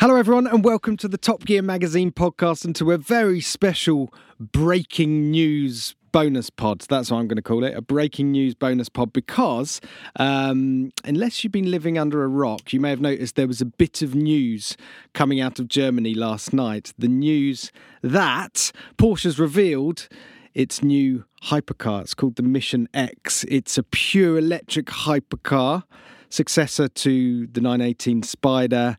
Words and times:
Hello, 0.00 0.14
everyone, 0.14 0.46
and 0.46 0.64
welcome 0.64 0.96
to 0.98 1.08
the 1.08 1.18
Top 1.18 1.44
Gear 1.44 1.60
Magazine 1.60 2.12
podcast 2.12 2.64
and 2.64 2.76
to 2.76 2.92
a 2.92 2.98
very 2.98 3.40
special 3.40 4.14
breaking 4.38 5.32
news 5.32 5.96
bonus 6.12 6.50
pod. 6.50 6.82
That's 6.82 7.10
what 7.10 7.18
I'm 7.18 7.26
going 7.26 7.34
to 7.34 7.42
call 7.42 7.64
it 7.64 7.76
a 7.76 7.82
breaking 7.82 8.30
news 8.30 8.54
bonus 8.54 8.88
pod 8.88 9.12
because, 9.12 9.80
um, 10.14 10.92
unless 11.02 11.42
you've 11.42 11.52
been 11.52 11.72
living 11.72 11.98
under 11.98 12.22
a 12.22 12.28
rock, 12.28 12.72
you 12.72 12.78
may 12.78 12.90
have 12.90 13.00
noticed 13.00 13.34
there 13.34 13.48
was 13.48 13.60
a 13.60 13.64
bit 13.64 14.00
of 14.00 14.14
news 14.14 14.76
coming 15.14 15.40
out 15.40 15.58
of 15.58 15.66
Germany 15.66 16.14
last 16.14 16.52
night. 16.52 16.94
The 16.96 17.08
news 17.08 17.72
that 18.00 18.70
Porsche's 18.98 19.40
revealed 19.40 20.08
its 20.54 20.80
new 20.80 21.24
hypercar. 21.42 22.02
It's 22.02 22.14
called 22.14 22.36
the 22.36 22.44
Mission 22.44 22.88
X. 22.94 23.44
It's 23.48 23.76
a 23.76 23.82
pure 23.82 24.38
electric 24.38 24.86
hypercar, 24.86 25.82
successor 26.30 26.86
to 26.86 27.48
the 27.48 27.60
918 27.60 28.22
Spyder. 28.22 28.96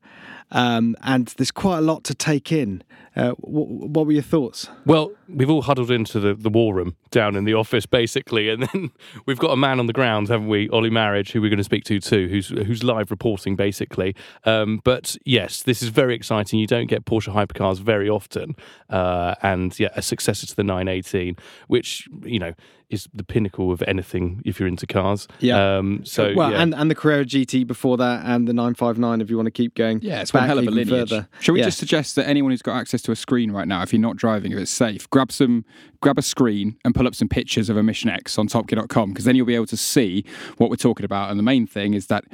Um, 0.52 0.96
and 1.04 1.28
there's 1.38 1.52
quite 1.52 1.78
a 1.78 1.82
lot 1.82 2.04
to 2.06 2.16
take 2.16 2.52
in. 2.52 2.84
Uh, 3.16 3.32
what, 3.40 3.68
what 3.90 4.06
were 4.06 4.12
your 4.12 4.22
thoughts? 4.22 4.70
Well, 4.86 5.12
we've 5.28 5.50
all 5.50 5.64
huddled 5.64 5.92
into 5.92 6.20
the, 6.20 6.34
the 6.36 6.50
war 6.50 6.74
room 6.76 6.96
down 7.12 7.36
in 7.36 7.44
the 7.44 7.54
office, 7.54 7.86
basically, 7.86 8.50
and 8.50 8.64
then 8.64 8.92
we've 9.26 9.40
got 9.40 9.52
a 9.52 9.58
man 9.58 9.80
on 9.80 9.88
the 9.88 9.94
ground, 9.94 10.28
haven't 10.30 10.48
we, 10.48 10.70
Ollie 10.70 10.90
Marriage, 10.90 11.32
who 11.32 11.42
we're 11.42 11.50
going 11.50 11.58
to 11.58 11.64
speak 11.64 11.84
to 11.86 12.00
too, 12.00 12.28
who's 12.28 12.50
who's 12.50 12.84
live 12.84 13.12
reporting, 13.12 13.56
basically. 13.56 14.16
Um, 14.46 14.82
but 14.84 15.18
yes, 15.26 15.64
this 15.64 15.82
is 15.82 15.90
very 15.90 16.16
exciting. 16.16 16.60
You 16.60 16.68
don't 16.68 16.88
get 16.88 17.06
Porsche 17.06 17.34
hypercars 17.34 17.80
very 17.80 18.10
often, 18.10 18.56
uh, 18.90 19.36
and 19.42 19.78
yeah, 19.80 19.90
a 19.96 20.02
successor 20.02 20.46
to 20.48 20.56
the 20.56 20.64
918, 20.64 21.36
which 21.68 22.08
you 22.24 22.40
know 22.40 22.54
is 22.90 23.08
the 23.14 23.24
pinnacle 23.24 23.72
of 23.72 23.84
anything 23.84 24.42
if 24.46 24.60
you're 24.60 24.68
into 24.68 24.88
cars. 24.88 25.28
Yeah. 25.40 25.78
Um, 25.78 26.04
so 26.06 26.34
well, 26.36 26.52
yeah. 26.52 26.60
and, 26.64 26.74
and 26.74 26.90
the 26.90 26.96
Carrera 26.96 27.24
GT 27.24 27.68
before 27.68 27.98
that, 27.98 28.26
and 28.26 28.48
the 28.48 28.54
959 28.54 29.22
if 29.22 29.30
you 29.30 29.36
want 29.36 29.46
to 29.46 29.52
keep 29.52 29.76
going. 29.76 30.00
Yeah, 30.02 30.22
it's 30.22 30.34
one 30.34 30.46
hell 30.48 30.58
of 30.58 30.66
a 30.66 30.72
lineage. 30.72 31.10
further. 31.10 31.28
Shall 31.40 31.54
we 31.54 31.60
Yeah. 31.60 31.66
just 31.66 31.78
suggest 31.78 32.16
that 32.16 32.28
anyone 32.28 32.50
who's 32.52 32.64
got 32.64 32.78
access 32.78 32.99
to 33.04 33.12
a 33.12 33.16
screen 33.16 33.52
right 33.52 33.68
now, 33.68 33.82
if 33.82 33.94
you're 33.94 34.02
not 34.02 34.16
driving, 34.16 34.52
if 34.52 34.58
it's 34.58 34.72
safe, 34.72 35.10
grab 35.10 35.32
some, 35.32 35.66
grab 36.02 36.18
a 36.18 36.22
screen 36.22 36.78
and 36.84 36.96
pull 36.96 37.08
up 37.08 37.16
some 37.16 37.30
pictures 37.30 37.70
of 37.70 37.78
a 37.78 37.84
Mission 37.84 38.10
X 38.10 38.38
on 38.38 38.48
TopGear.com 38.48 39.10
because 39.10 39.26
then 39.26 39.36
you'll 39.36 39.46
be 39.46 39.56
able 39.56 39.66
to 39.68 39.78
see 39.78 40.26
what 40.58 40.70
we're 40.70 40.76
talking 40.76 41.06
about. 41.06 41.30
And 41.30 41.40
the 41.40 41.44
main 41.44 41.68
thing 41.68 41.94
is 41.94 42.08
that 42.08 42.26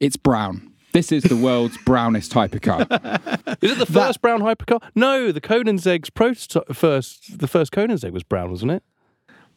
it's 0.00 0.16
brown. 0.16 0.72
This 0.92 1.12
is 1.12 1.22
the 1.22 1.36
world's 1.36 1.78
brownest 1.84 2.32
hypercar. 2.32 2.80
is 3.62 3.72
it 3.72 3.78
the 3.78 3.86
first 3.86 4.20
brown 4.20 4.40
hypercar? 4.40 4.82
No, 4.94 5.30
the 5.30 5.40
Koenigsegg's 5.40 6.10
prototype 6.10 6.74
first. 6.74 7.38
The 7.38 7.46
first 7.46 7.72
Koenigsegg 7.72 8.12
was 8.12 8.24
brown, 8.24 8.50
wasn't 8.50 8.72
it? 8.72 8.82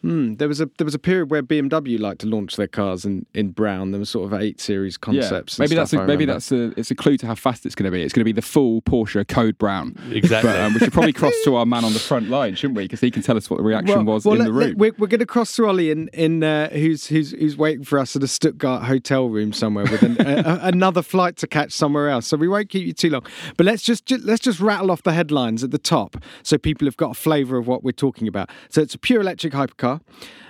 Hmm, 0.03 0.35
there 0.35 0.49
was 0.49 0.59
a 0.59 0.69
there 0.77 0.83
was 0.83 0.93
a 0.93 0.99
period 0.99 1.31
where 1.31 1.41
BMW 1.41 1.97
liked 1.97 2.19
to 2.21 2.27
launch 2.27 2.57
their 2.57 2.67
cars 2.67 3.05
in, 3.05 3.25
in 3.33 3.51
brown. 3.51 3.91
There 3.91 3.99
was 3.99 4.09
sort 4.09 4.31
of 4.33 4.39
eight 4.41 4.59
series 4.59 4.97
concepts. 4.97 5.57
and 5.57 5.59
maybe 5.63 5.75
that's 5.77 5.91
stuff, 5.91 6.01
a, 6.01 6.03
I 6.03 6.07
maybe 6.07 6.25
that's 6.25 6.51
a 6.51 6.77
it's 6.77 6.91
a 6.91 6.95
clue 6.95 7.15
to 7.17 7.25
how 7.25 7.35
fast 7.35 7.65
it's 7.65 7.73
going 7.73 7.85
to 7.85 7.91
be. 7.91 8.03
It's 8.03 8.11
going 8.13 8.19
to 8.19 8.25
be 8.25 8.33
the 8.33 8.41
full 8.41 8.81
Porsche 8.81 9.25
code 9.25 9.57
brown. 9.57 9.97
Exactly. 10.11 10.51
But 10.51 10.59
um, 10.59 10.73
we 10.73 10.79
should 10.79 10.91
probably 10.91 11.13
cross 11.13 11.33
to 11.45 11.55
our 11.55 11.65
man 11.65 11.85
on 11.85 11.93
the 11.93 11.99
front 11.99 12.27
line, 12.29 12.55
shouldn't 12.55 12.75
we? 12.75 12.83
Because 12.83 12.99
he 12.99 13.11
can 13.11 13.21
tell 13.21 13.37
us 13.37 13.49
what 13.49 13.57
the 13.57 13.63
reaction 13.63 14.03
was 14.05 14.25
in 14.25 14.31
let- 14.37 14.43
the 14.45 14.51
let- 14.51 14.67
room. 14.71 14.75
we're, 14.77 14.91
we're 14.97 15.07
going 15.07 15.21
to 15.21 15.25
cross 15.25 15.55
to 15.55 15.65
Ollie 15.67 15.89
in 15.89 16.09
in 16.09 16.43
uh, 16.43 16.67
who's 16.71 17.07
who's 17.07 17.31
who's 17.31 17.55
waiting 17.55 17.85
for 17.85 17.97
us 17.97 18.13
at 18.17 18.23
a 18.23 18.27
Stuttgart 18.27 18.83
hotel 18.83 19.29
room 19.29 19.53
somewhere 19.53 19.85
with 19.85 20.03
an, 20.03 20.17
a, 20.19 20.41
a- 20.41 20.59
another 20.67 21.01
flight 21.01 21.37
to 21.37 21.47
catch 21.47 21.71
somewhere 21.71 22.09
else. 22.09 22.27
So 22.27 22.35
we 22.35 22.49
won't 22.49 22.67
keep 22.67 22.85
you 22.85 22.91
too 22.91 23.09
long. 23.09 23.25
But 23.55 23.65
let's 23.65 23.81
just, 23.83 24.05
ju- 24.05 24.19
let's 24.21 24.41
just 24.41 24.59
rattle 24.59 24.91
off 24.91 25.03
the 25.03 25.13
headlines 25.13 25.63
at 25.63 25.71
the 25.71 25.77
top 25.77 26.17
so 26.43 26.57
people 26.57 26.87
have 26.87 26.97
got 26.97 27.11
a 27.11 27.13
flavour 27.13 27.57
of 27.57 27.67
what 27.67 27.85
we're 27.85 27.93
talking 27.93 28.27
about. 28.27 28.49
So 28.67 28.81
it's 28.81 28.93
a 28.95 28.99
pure 28.99 29.21
electric 29.21 29.53
hypercar. 29.53 29.92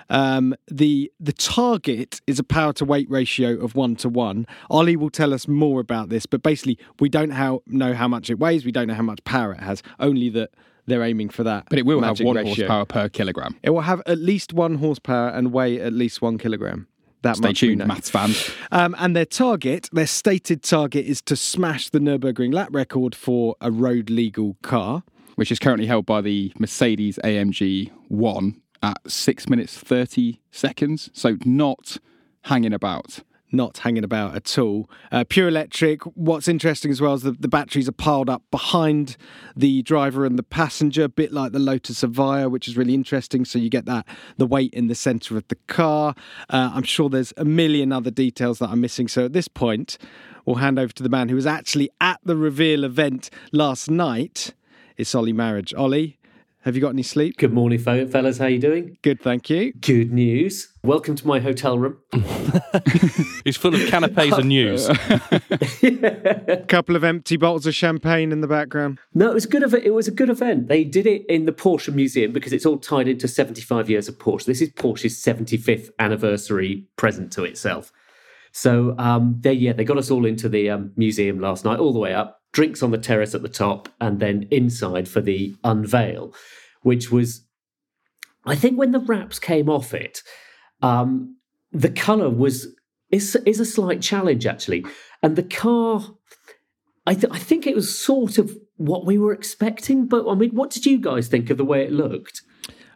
Um, 0.10 0.56
the 0.70 1.12
the 1.20 1.34
target 1.34 2.22
is 2.28 2.40
a 2.40 2.44
power 2.44 2.74
to 2.74 2.86
weight 2.86 3.10
ratio 3.10 3.58
of 3.64 3.76
one 3.76 3.96
to 3.98 4.10
one. 4.10 4.46
Ollie 4.70 4.96
will 4.96 5.10
tell 5.10 5.34
us 5.34 5.48
more 5.48 5.80
about 5.80 6.10
this, 6.10 6.26
but 6.26 6.44
basically 6.44 6.78
we 7.00 7.10
don't 7.10 7.32
how, 7.32 7.62
know 7.68 7.94
how 7.94 8.08
much 8.08 8.30
it 8.30 8.40
weighs. 8.40 8.66
We 8.66 8.72
don't 8.72 8.88
know 8.88 8.94
how 8.94 9.04
much 9.04 9.24
power 9.24 9.54
it 9.54 9.62
has. 9.62 9.82
Only 10.00 10.30
that 10.30 10.52
they're 10.86 11.04
aiming 11.04 11.30
for 11.30 11.44
that. 11.44 11.68
but 11.70 11.80
it 11.80 11.86
will 11.86 12.02
have 12.02 12.20
one 12.20 12.36
ratio. 12.36 12.68
horsepower 12.68 12.86
per 12.86 13.10
kilogram. 13.10 13.56
It 13.64 13.70
will 13.70 13.82
have 13.82 14.02
at 14.06 14.18
least 14.18 14.54
one 14.54 14.76
horsepower 14.76 15.30
and 15.30 15.52
weigh 15.54 15.80
at 15.80 15.94
least 15.94 16.22
one 16.22 16.38
kilogram. 16.38 16.88
That 17.22 17.38
Stay 17.38 17.48
much 17.50 17.60
tuned, 17.62 17.80
know. 17.80 17.86
maths 17.86 18.10
fans. 18.10 18.52
Um, 18.74 18.94
and 19.00 19.16
their 19.16 19.26
target, 19.26 19.88
their 19.94 20.08
stated 20.08 20.62
target, 20.62 21.06
is 21.06 21.22
to 21.22 21.38
smash 21.38 21.90
the 21.90 22.00
Nurburgring 22.00 22.54
lap 22.54 22.68
record 22.72 23.16
for 23.16 23.56
a 23.62 23.72
road 23.72 24.10
legal 24.10 24.58
car. 24.62 25.04
which 25.36 25.50
is 25.50 25.58
currently 25.58 25.88
held 25.88 26.06
by 26.06 26.20
the 26.20 26.52
Mercedes 26.60 27.18
AMG 27.24 27.92
1 28.10 28.62
at 28.84 29.00
6 29.10 29.50
minutes 29.50 29.78
30 29.78 30.42
seconds. 30.52 31.10
So 31.14 31.38
not 31.46 31.98
hanging 32.44 32.74
about. 32.74 33.22
Not 33.52 33.78
hanging 33.80 34.04
about 34.04 34.36
at 34.36 34.58
all. 34.58 34.90
Uh, 35.12 35.24
pure 35.28 35.48
electric. 35.48 36.02
What's 36.18 36.48
interesting 36.48 36.90
as 36.90 37.00
well 37.00 37.14
is 37.14 37.22
that 37.22 37.42
the 37.42 37.48
batteries 37.48 37.88
are 37.88 37.94
piled 37.94 38.28
up 38.28 38.42
behind 38.50 39.16
the 39.56 39.84
driver 39.84 40.26
and 40.26 40.40
the 40.40 40.44
passenger, 40.44 41.04
a 41.04 41.10
bit 41.10 41.32
like 41.32 41.52
the 41.52 41.60
Lotus 41.60 42.02
Evija, 42.02 42.50
which 42.50 42.68
is 42.68 42.76
really 42.76 42.96
interesting. 42.96 43.46
So 43.46 43.60
you 43.60 43.70
get 43.70 43.86
that 43.86 44.08
the 44.38 44.48
weight 44.48 44.74
in 44.74 44.88
the 44.88 44.96
centre 44.96 45.38
of 45.38 45.48
the 45.50 45.58
car. 45.68 46.16
Uh, 46.50 46.72
I'm 46.74 46.84
sure 46.84 47.10
there's 47.10 47.32
a 47.38 47.46
million 47.46 47.92
other 47.92 48.12
details 48.12 48.58
that 48.58 48.70
I'm 48.70 48.82
missing. 48.82 49.08
So 49.08 49.26
at 49.26 49.34
this 49.34 49.48
point, 49.48 50.00
we'll 50.46 50.56
hand 50.56 50.80
over 50.80 50.92
to 50.92 51.04
the 51.04 51.10
man 51.10 51.30
who 51.30 51.36
was 51.36 51.46
actually 51.46 51.92
at 52.02 52.20
the 52.24 52.36
reveal 52.36 52.84
event 52.84 53.30
last 53.52 53.90
night. 53.90 54.56
It's 54.98 55.14
Ollie 55.14 55.32
Marriage. 55.32 55.76
Ollie, 55.76 56.18
have 56.64 56.76
you 56.76 56.82
got 56.82 56.90
any 56.90 57.04
sleep? 57.04 57.38
Good 57.38 57.54
morning, 57.54 57.78
fellas. 57.78 58.38
How 58.38 58.46
you 58.46 58.60
doing? 58.60 58.98
Good, 59.02 59.22
thank 59.22 59.50
you. 59.50 59.74
Good 59.74 60.14
news. 60.14 60.70
Welcome 60.82 61.16
to 61.16 61.28
my 61.28 61.40
hotel 61.40 61.78
room. 61.78 61.98
it's 62.14 63.58
full 63.58 63.76
of 63.76 63.86
canapes 63.90 64.38
and 64.38 64.48
news. 64.48 64.88
A 64.88 66.64
couple 66.70 66.96
of 66.96 67.04
empty 67.04 67.36
bottles 67.36 67.66
of 67.66 67.76
champagne 67.76 68.32
in 68.32 68.40
the 68.40 68.48
background. 68.48 69.00
No, 69.14 69.30
it 69.30 69.34
was 69.34 69.44
a 69.44 69.50
good. 69.50 69.64
Ev- 69.64 69.74
it 69.74 69.94
was 69.94 70.08
a 70.08 70.12
good 70.12 70.30
event. 70.30 70.70
They 70.70 70.86
did 70.86 71.06
it 71.06 71.26
in 71.28 71.46
the 71.46 71.52
Porsche 71.52 71.94
Museum 71.94 72.32
because 72.32 72.54
it's 72.54 72.66
all 72.66 72.78
tied 72.78 73.10
into 73.10 73.28
75 73.28 73.90
years 73.90 74.08
of 74.08 74.18
Porsche. 74.18 74.46
This 74.46 74.62
is 74.62 74.70
Porsche's 74.70 75.22
75th 75.22 75.90
anniversary 76.00 76.88
present 76.96 77.34
to 77.34 77.44
itself. 77.44 77.92
So 78.54 78.96
um, 78.98 79.38
they 79.42 79.54
yeah 79.54 79.74
they 79.74 79.84
got 79.84 79.98
us 79.98 80.10
all 80.10 80.26
into 80.26 80.48
the 80.48 80.70
um, 80.70 80.94
museum 80.96 81.42
last 81.42 81.66
night, 81.66 81.80
all 81.80 81.92
the 81.92 82.00
way 82.00 82.14
up. 82.14 82.40
Drinks 82.54 82.82
on 82.82 82.92
the 82.92 82.98
terrace 82.98 83.36
at 83.36 83.42
the 83.42 83.50
top, 83.50 83.90
and 84.00 84.20
then 84.20 84.48
inside 84.52 85.08
for 85.08 85.22
the 85.22 85.56
unveil, 85.64 86.34
which 86.84 87.12
was, 87.12 87.46
I 88.46 88.56
think, 88.56 88.78
when 88.78 88.92
the 88.92 89.00
wraps 89.00 89.40
came 89.40 89.70
off 89.70 89.94
it, 89.94 90.22
um, 90.82 91.38
the 91.72 91.90
color 91.90 92.30
was 92.30 92.68
is 93.10 93.36
is 93.46 93.60
a 93.60 93.66
slight 93.66 94.02
challenge 94.02 94.46
actually, 94.46 94.86
and 95.22 95.36
the 95.36 95.44
car. 95.44 96.16
I, 97.06 97.16
th- 97.16 97.34
I 97.34 97.38
think 97.38 97.68
it 97.68 97.76
was 97.76 97.94
sort 97.94 98.38
of 98.38 98.56
what 98.78 99.06
we 99.06 99.18
were 99.18 99.34
expecting, 99.34 100.08
but 100.08 100.26
I 100.26 100.36
mean, 100.36 100.52
what 100.52 100.70
did 100.70 100.86
you 100.86 101.00
guys 101.00 101.28
think 101.28 101.50
of 101.50 101.58
the 101.58 101.66
way 101.66 101.84
it 101.84 101.92
looked? 101.92 102.44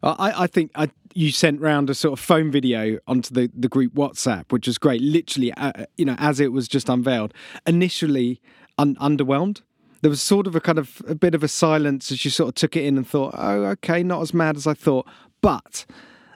I, 0.02 0.44
I 0.44 0.48
think 0.48 0.72
I, 0.76 0.90
you 1.14 1.32
sent 1.32 1.60
round 1.60 1.90
a 1.90 1.96
sort 1.96 2.14
of 2.18 2.24
phone 2.24 2.52
video 2.52 3.00
onto 3.08 3.34
the, 3.34 3.52
the 3.54 3.68
group 3.68 3.94
WhatsApp, 3.96 4.52
which 4.52 4.68
was 4.68 4.78
great. 4.78 5.02
Literally, 5.02 5.52
uh, 5.54 5.86
you 5.98 6.06
know, 6.06 6.16
as 6.20 6.40
it 6.40 6.52
was 6.52 6.68
just 6.68 6.88
unveiled. 6.88 7.34
Initially, 7.66 8.40
un- 8.78 8.96
underwhelmed. 8.96 9.62
There 10.02 10.10
was 10.10 10.22
sort 10.22 10.48
of 10.48 10.56
a 10.56 10.62
kind 10.62 10.78
of 10.78 11.02
a 11.08 11.16
bit 11.16 11.34
of 11.34 11.44
a 11.44 11.48
silence 11.48 12.12
as 12.12 12.24
you 12.24 12.32
sort 12.32 12.50
of 12.50 12.56
took 12.56 12.76
it 12.76 12.84
in 12.86 12.98
and 12.98 13.08
thought, 13.08 13.34
"Oh, 13.38 13.64
okay, 13.66 14.04
not 14.04 14.22
as 14.22 14.34
mad 14.34 14.56
as 14.56 14.68
I 14.68 14.74
thought." 14.74 15.08
But 15.42 15.86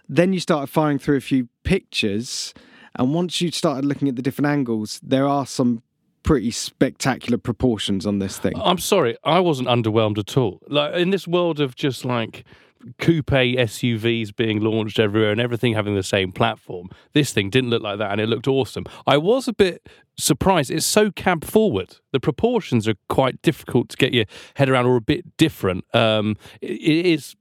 then 0.09 0.33
you 0.33 0.39
started 0.39 0.67
firing 0.67 0.99
through 0.99 1.17
a 1.17 1.21
few 1.21 1.47
pictures, 1.63 2.53
and 2.95 3.13
once 3.13 3.39
you 3.39 3.51
started 3.51 3.85
looking 3.85 4.07
at 4.09 4.15
the 4.15 4.21
different 4.21 4.47
angles, 4.47 4.99
there 5.03 5.27
are 5.27 5.45
some 5.45 5.83
pretty 6.23 6.51
spectacular 6.51 7.37
proportions 7.37 8.05
on 8.05 8.19
this 8.19 8.37
thing. 8.37 8.53
I'm 8.55 8.77
sorry, 8.77 9.17
I 9.23 9.39
wasn't 9.39 9.67
underwhelmed 9.67 10.17
at 10.17 10.37
all. 10.37 10.59
Like 10.67 10.95
in 10.95 11.09
this 11.09 11.27
world 11.27 11.59
of 11.59 11.75
just 11.75 12.05
like 12.05 12.43
coupe 12.99 13.27
SUVs 13.27 14.35
being 14.35 14.59
launched 14.59 14.99
everywhere 14.99 15.31
and 15.31 15.41
everything 15.41 15.73
having 15.73 15.95
the 15.95 16.03
same 16.03 16.31
platform, 16.31 16.89
this 17.13 17.33
thing 17.33 17.49
didn't 17.49 17.69
look 17.69 17.81
like 17.81 17.97
that 17.99 18.11
and 18.11 18.21
it 18.21 18.27
looked 18.27 18.47
awesome. 18.47 18.85
I 19.07 19.17
was 19.17 19.47
a 19.47 19.53
bit 19.53 19.87
surprised. 20.17 20.71
It's 20.71 20.85
so 20.85 21.11
cab 21.11 21.43
forward. 21.43 21.97
The 22.11 22.19
proportions 22.19 22.87
are 22.87 22.95
quite 23.09 23.41
difficult 23.41 23.89
to 23.89 23.97
get 23.97 24.13
your 24.13 24.25
head 24.55 24.69
around 24.69 24.85
or 24.85 24.95
a 24.95 25.01
bit 25.01 25.37
different. 25.37 25.85
Um, 25.95 26.37
it, 26.61 26.81
it 26.81 27.05
is, 27.05 27.35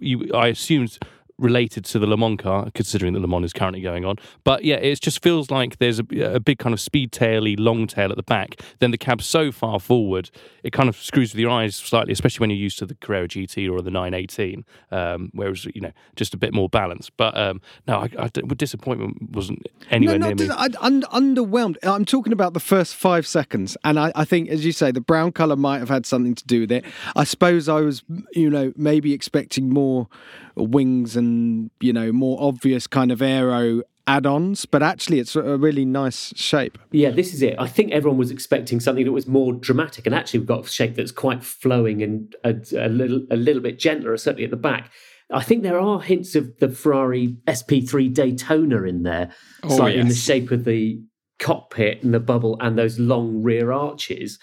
you, 0.00 0.30
I 0.32 0.48
assumed 0.48 0.98
related 1.38 1.84
to 1.84 1.98
the 1.98 2.06
Le 2.06 2.16
Mans 2.16 2.38
car, 2.38 2.68
considering 2.74 3.12
that 3.14 3.20
Le 3.20 3.26
Mans 3.26 3.44
is 3.44 3.52
currently 3.52 3.80
going 3.80 4.04
on. 4.04 4.16
But 4.44 4.64
yeah, 4.64 4.76
it 4.76 5.00
just 5.00 5.22
feels 5.22 5.50
like 5.50 5.78
there's 5.78 6.00
a, 6.00 6.34
a 6.34 6.40
big 6.40 6.58
kind 6.58 6.72
of 6.72 6.80
speed 6.80 7.10
taily 7.12 7.56
long 7.58 7.86
tail 7.86 8.10
at 8.10 8.16
the 8.16 8.22
back. 8.22 8.60
Then 8.78 8.90
the 8.90 8.98
cab's 8.98 9.26
so 9.26 9.50
far 9.50 9.80
forward, 9.80 10.30
it 10.62 10.72
kind 10.72 10.88
of 10.88 10.96
screws 10.96 11.32
with 11.32 11.40
your 11.40 11.50
eyes 11.50 11.74
slightly, 11.76 12.12
especially 12.12 12.42
when 12.42 12.50
you're 12.50 12.58
used 12.58 12.78
to 12.78 12.86
the 12.86 12.94
Carrera 12.94 13.28
GT 13.28 13.70
or 13.70 13.82
the 13.82 13.90
918, 13.90 14.64
um, 14.90 15.30
whereas 15.32 15.64
you 15.66 15.80
know 15.80 15.92
just 16.16 16.34
a 16.34 16.36
bit 16.36 16.54
more 16.54 16.68
balance. 16.68 17.10
But 17.10 17.36
um, 17.36 17.60
no, 17.86 17.98
I, 17.98 18.10
I, 18.18 18.28
disappointment 18.28 19.30
wasn't 19.30 19.66
anywhere 19.90 20.18
no, 20.18 20.32
near 20.32 20.48
me. 20.48 20.54
I, 20.54 20.68
un, 20.80 21.02
underwhelmed. 21.12 21.76
I'm 21.82 22.04
talking 22.04 22.32
about 22.32 22.54
the 22.54 22.60
first 22.60 22.94
five 22.94 23.26
seconds, 23.26 23.76
and 23.84 23.98
I, 23.98 24.12
I 24.14 24.24
think, 24.24 24.48
as 24.48 24.64
you 24.64 24.72
say, 24.72 24.90
the 24.90 25.00
brown 25.00 25.32
color 25.32 25.56
might 25.56 25.78
have 25.78 25.88
had 25.88 26.06
something 26.06 26.34
to 26.34 26.46
do 26.46 26.60
with 26.60 26.72
it. 26.72 26.84
I 27.16 27.24
suppose 27.24 27.68
I 27.68 27.80
was, 27.80 28.04
you 28.32 28.48
know, 28.50 28.72
maybe 28.76 29.12
expecting 29.12 29.68
more 29.68 30.08
wings 30.56 31.16
and 31.16 31.70
you 31.80 31.92
know 31.92 32.12
more 32.12 32.38
obvious 32.40 32.86
kind 32.86 33.10
of 33.10 33.20
aero 33.22 33.82
add-ons, 34.06 34.66
but 34.66 34.82
actually 34.82 35.18
it's 35.18 35.34
a 35.34 35.56
really 35.56 35.84
nice 35.84 36.32
shape. 36.36 36.76
Yeah, 36.90 37.10
this 37.10 37.32
is 37.32 37.40
it. 37.42 37.54
I 37.58 37.66
think 37.66 37.92
everyone 37.92 38.18
was 38.18 38.30
expecting 38.30 38.78
something 38.78 39.04
that 39.04 39.12
was 39.12 39.26
more 39.26 39.52
dramatic, 39.52 40.06
and 40.06 40.14
actually 40.14 40.40
we've 40.40 40.48
got 40.48 40.66
a 40.66 40.68
shape 40.68 40.94
that's 40.94 41.12
quite 41.12 41.42
flowing 41.42 42.02
and 42.02 42.34
a, 42.44 42.54
a 42.76 42.88
little 42.88 43.22
a 43.30 43.36
little 43.36 43.62
bit 43.62 43.78
gentler, 43.78 44.16
certainly 44.16 44.44
at 44.44 44.50
the 44.50 44.56
back. 44.56 44.90
I 45.32 45.42
think 45.42 45.62
there 45.62 45.80
are 45.80 46.00
hints 46.00 46.34
of 46.34 46.58
the 46.58 46.68
Ferrari 46.68 47.36
SP3 47.46 48.12
Daytona 48.12 48.82
in 48.82 49.04
there, 49.04 49.32
Oh, 49.62 49.76
slightly 49.76 50.00
in 50.00 50.08
the 50.08 50.14
shape 50.14 50.50
of 50.50 50.64
the 50.64 51.02
cockpit 51.38 52.02
and 52.02 52.12
the 52.12 52.20
bubble 52.20 52.58
and 52.60 52.78
those 52.78 52.98
long 52.98 53.42
rear 53.42 53.72
arches. 53.72 54.38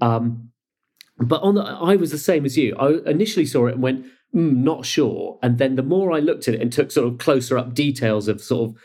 Um, 0.00 0.50
but 1.18 1.42
on 1.42 1.54
the, 1.54 1.62
I 1.62 1.96
was 1.96 2.10
the 2.10 2.18
same 2.18 2.44
as 2.44 2.56
you. 2.56 2.74
I 2.76 3.10
initially 3.10 3.46
saw 3.46 3.66
it 3.66 3.74
and 3.74 3.82
went, 3.82 4.06
mm, 4.36 4.56
not 4.56 4.84
sure. 4.84 5.38
And 5.42 5.58
then 5.58 5.76
the 5.76 5.82
more 5.82 6.12
I 6.12 6.18
looked 6.20 6.46
at 6.48 6.54
it 6.54 6.60
and 6.60 6.72
took 6.72 6.90
sort 6.90 7.08
of 7.12 7.18
closer 7.18 7.56
up 7.58 7.74
details 7.74 8.28
of 8.28 8.40
sort 8.40 8.70
of 8.70 8.76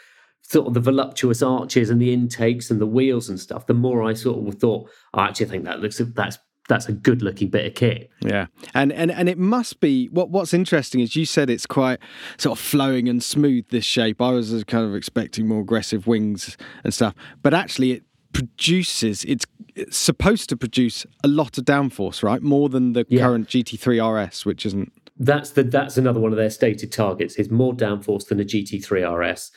sort 0.44 0.68
of 0.68 0.74
the 0.74 0.80
voluptuous 0.80 1.42
arches 1.42 1.89
and 1.89 2.01
the 2.01 2.12
intakes 2.13 2.69
and 2.71 2.81
the 2.81 2.86
wheels 2.88 3.30
and 3.30 3.39
stuff, 3.39 3.68
the 3.68 3.74
more 3.74 4.03
I 4.03 4.13
sort 4.13 4.48
of 4.48 4.59
thought, 4.59 4.89
I 5.13 5.25
actually 5.27 5.45
think 5.48 5.65
that 5.65 5.80
looks 5.80 6.01
that's 6.15 6.38
that's 6.69 6.88
a 6.88 6.92
good 6.94 7.21
looking 7.21 7.50
bit 7.50 7.65
of 7.65 7.74
kit. 7.74 8.09
Yeah, 8.21 8.45
and 8.74 8.94
and 8.94 9.12
and 9.12 9.27
it 9.27 9.38
must 9.38 9.80
be 9.80 10.07
what 10.07 10.30
what's 10.30 10.53
interesting 10.53 11.01
is 11.01 11.15
you 11.15 11.25
said 11.25 11.50
it's 11.50 11.65
quite 11.65 12.00
sort 12.38 12.57
of 12.57 12.63
flowing 12.63 13.09
and 13.09 13.21
smooth. 13.24 13.65
This 13.69 13.83
shape, 13.86 14.21
I 14.21 14.31
was 14.31 14.63
kind 14.65 14.86
of 14.86 14.95
expecting 14.95 15.48
more 15.48 15.62
aggressive 15.62 16.06
wings 16.07 16.57
and 16.83 16.94
stuff, 16.94 17.13
but 17.42 17.53
actually 17.53 17.92
it 17.94 18.03
produces. 18.33 19.24
It's, 19.25 19.45
it's 19.75 19.98
supposed 19.98 20.50
to 20.50 20.57
produce 20.57 21.06
a 21.24 21.27
lot 21.27 21.57
of 21.57 21.65
downforce, 21.65 22.24
right? 22.24 22.42
More 22.42 22.69
than 22.69 22.94
the 22.94 23.06
Yeah. 23.09 23.21
current 23.24 23.48
GT3 23.50 24.00
RS, 24.00 24.45
which 24.45 24.65
isn't. 24.65 24.92
That's 25.18 25.52
the 25.52 25.63
that's 25.63 25.98
another 25.98 26.19
one 26.19 26.31
of 26.31 26.38
their 26.38 26.50
stated 26.50 26.92
targets 26.92 27.36
is 27.36 27.50
more 27.52 27.74
downforce 27.74 28.28
than 28.28 28.40
a 28.40 28.44
GT3 28.44 29.06
RS, 29.34 29.52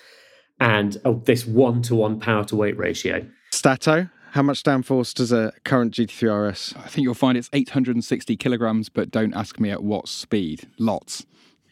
and 0.61 1.01
oh, 1.05 1.23
this 1.25 1.47
one 1.47 1.83
to 1.83 1.95
one 1.95 2.21
power 2.21 2.45
to 2.45 2.57
weight 2.57 2.77
ratio. 2.77 3.27
Stato, 3.51 4.09
how 4.33 4.43
much 4.43 4.63
downforce 4.63 5.15
does 5.15 5.33
a 5.33 5.53
current 5.65 5.95
GT3 5.95 6.51
RS? 6.51 6.75
I 6.77 6.89
think 6.89 7.05
you'll 7.05 7.15
find 7.15 7.39
it's 7.39 7.49
860 7.53 8.37
kilograms, 8.37 8.89
but 8.89 9.11
don't 9.11 9.35
ask 9.35 9.59
me 9.61 9.71
at 9.71 9.83
what 9.83 10.09
speed. 10.09 10.69
Lots. 10.79 11.25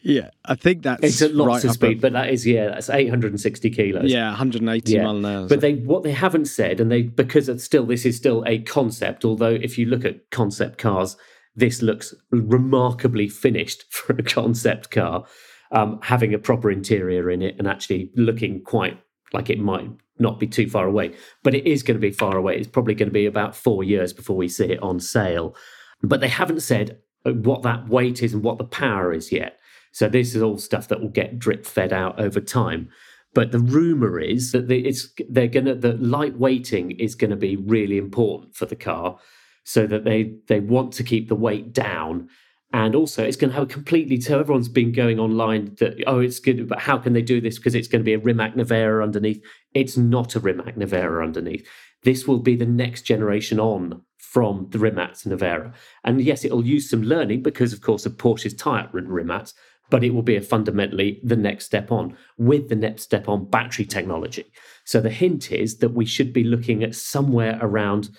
Yeah, 0.05 0.31
I 0.43 0.55
think 0.55 0.83
that's 0.83 1.01
It's 1.03 1.21
at 1.21 1.33
lots 1.33 1.47
right 1.47 1.63
of 1.63 1.71
speed, 1.71 1.97
at- 1.97 2.01
but 2.01 2.13
that 2.13 2.29
is 2.29 2.45
yeah, 2.47 2.69
that's 2.69 2.89
860 2.89 3.69
kilos. 3.69 4.11
yeah, 4.11 4.27
180 4.29 4.97
mile 4.99 5.17
an 5.17 5.25
hour. 5.25 5.47
But 5.47 5.61
they 5.61 5.75
what 5.75 6.03
they 6.03 6.11
haven't 6.11 6.45
said, 6.45 6.79
and 6.81 6.91
they 6.91 7.03
because 7.03 7.47
it's 7.47 7.63
still 7.63 7.85
this 7.85 8.05
is 8.05 8.17
still 8.17 8.43
a 8.47 8.59
concept. 8.59 9.23
Although 9.23 9.51
if 9.53 9.77
you 9.77 9.85
look 9.85 10.03
at 10.03 10.29
concept 10.31 10.77
cars, 10.77 11.15
this 11.55 11.81
looks 11.81 12.13
remarkably 12.31 13.27
finished 13.27 13.83
for 13.91 14.13
a 14.13 14.23
concept 14.23 14.91
car, 14.91 15.25
um, 15.71 15.99
having 16.01 16.33
a 16.33 16.39
proper 16.39 16.71
interior 16.71 17.29
in 17.29 17.41
it 17.41 17.55
and 17.57 17.67
actually 17.67 18.11
looking 18.15 18.61
quite 18.61 18.99
like 19.33 19.49
it 19.49 19.59
might 19.59 19.89
not 20.19 20.39
be 20.39 20.47
too 20.47 20.69
far 20.69 20.85
away. 20.85 21.13
But 21.43 21.55
it 21.55 21.65
is 21.65 21.83
going 21.83 21.99
to 21.99 22.07
be 22.07 22.11
far 22.11 22.37
away. 22.37 22.57
It's 22.57 22.67
probably 22.67 22.93
going 22.93 23.09
to 23.09 23.13
be 23.13 23.25
about 23.25 23.55
four 23.55 23.83
years 23.83 24.13
before 24.13 24.35
we 24.35 24.47
see 24.47 24.71
it 24.71 24.83
on 24.83 24.99
sale. 24.99 25.55
But 26.03 26.21
they 26.21 26.27
haven't 26.27 26.61
said 26.61 26.99
uh, 27.25 27.31
what 27.31 27.63
that 27.63 27.87
weight 27.87 28.21
is 28.21 28.33
and 28.33 28.43
what 28.43 28.57
the 28.57 28.63
power 28.63 29.11
is 29.13 29.31
yet. 29.31 29.57
So 29.91 30.09
this 30.09 30.35
is 30.35 30.41
all 30.41 30.57
stuff 30.57 30.87
that 30.87 31.01
will 31.01 31.09
get 31.09 31.39
drip 31.39 31.65
fed 31.65 31.93
out 31.93 32.19
over 32.19 32.39
time. 32.39 32.89
But 33.33 33.51
the 33.51 33.59
rumor 33.59 34.19
is 34.19 34.51
that 34.51 34.69
it's 34.69 35.09
they're 35.29 35.47
gonna 35.47 35.75
the 35.75 35.93
light 35.93 36.37
weighting 36.37 36.91
is 36.91 37.15
going 37.15 37.31
to 37.31 37.35
be 37.35 37.55
really 37.55 37.97
important 37.97 38.55
for 38.55 38.65
the 38.65 38.75
car, 38.75 39.17
so 39.63 39.87
that 39.87 40.03
they 40.03 40.35
they 40.47 40.59
want 40.59 40.93
to 40.93 41.03
keep 41.03 41.29
the 41.29 41.35
weight 41.35 41.73
down, 41.73 42.29
and 42.71 42.95
also 42.95 43.23
it's 43.23 43.37
going 43.37 43.49
to 43.51 43.55
have 43.55 43.63
a 43.63 43.67
completely. 43.67 44.19
So 44.19 44.39
everyone's 44.39 44.69
been 44.69 44.91
going 44.91 45.19
online 45.19 45.75
that 45.79 46.03
oh 46.07 46.19
it's 46.19 46.39
good, 46.39 46.67
but 46.67 46.79
how 46.79 46.97
can 46.97 47.13
they 47.13 47.21
do 47.21 47.41
this? 47.41 47.57
Because 47.57 47.75
it's 47.75 47.87
going 47.87 48.01
to 48.01 48.05
be 48.05 48.13
a 48.13 48.19
Rimac 48.19 48.55
Nevera 48.55 49.03
underneath. 49.03 49.41
It's 49.73 49.97
not 49.97 50.35
a 50.35 50.39
Rimac 50.39 50.75
Nevera 50.75 51.23
underneath. 51.23 51.67
This 52.03 52.27
will 52.27 52.39
be 52.39 52.55
the 52.55 52.65
next 52.65 53.03
generation 53.03 53.59
on 53.59 54.01
from 54.17 54.67
the 54.71 54.79
Rimac 54.79 55.13
Nevera, 55.25 55.73
and 56.03 56.21
yes, 56.21 56.43
it'll 56.43 56.65
use 56.65 56.89
some 56.89 57.03
learning 57.03 57.43
because 57.43 57.73
of 57.73 57.81
course 57.81 58.05
of 58.05 58.17
Porsche's 58.17 58.53
tie-up 58.53 58.89
Rimac, 58.93 59.49
but 59.89 60.03
it 60.03 60.13
will 60.13 60.23
be 60.23 60.35
a 60.35 60.41
fundamentally 60.41 61.19
the 61.23 61.35
next 61.35 61.65
step 61.65 61.91
on 61.91 62.17
with 62.37 62.67
the 62.67 62.75
next 62.75 63.03
step 63.03 63.29
on 63.29 63.45
battery 63.45 63.85
technology. 63.85 64.45
So 64.85 64.99
the 64.99 65.09
hint 65.09 65.51
is 65.51 65.77
that 65.77 65.93
we 65.93 66.05
should 66.05 66.33
be 66.33 66.43
looking 66.43 66.83
at 66.83 66.95
somewhere 66.95 67.59
around 67.61 68.09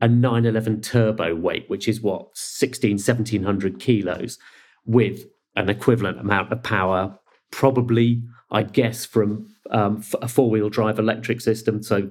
a 0.00 0.08
911 0.08 0.80
turbo 0.82 1.34
weight, 1.34 1.68
which 1.68 1.88
is 1.88 2.00
what 2.00 2.36
16, 2.36 2.92
1700 2.92 3.80
kilos, 3.80 4.38
with 4.84 5.26
an 5.56 5.68
equivalent 5.68 6.18
amount 6.18 6.52
of 6.52 6.62
power, 6.62 7.18
probably, 7.50 8.22
I'd 8.50 8.72
guess, 8.72 9.04
from 9.04 9.46
um, 9.70 10.04
a 10.20 10.28
four 10.28 10.50
wheel 10.50 10.68
drive 10.68 10.98
electric 10.98 11.40
system. 11.40 11.82
So 11.82 12.10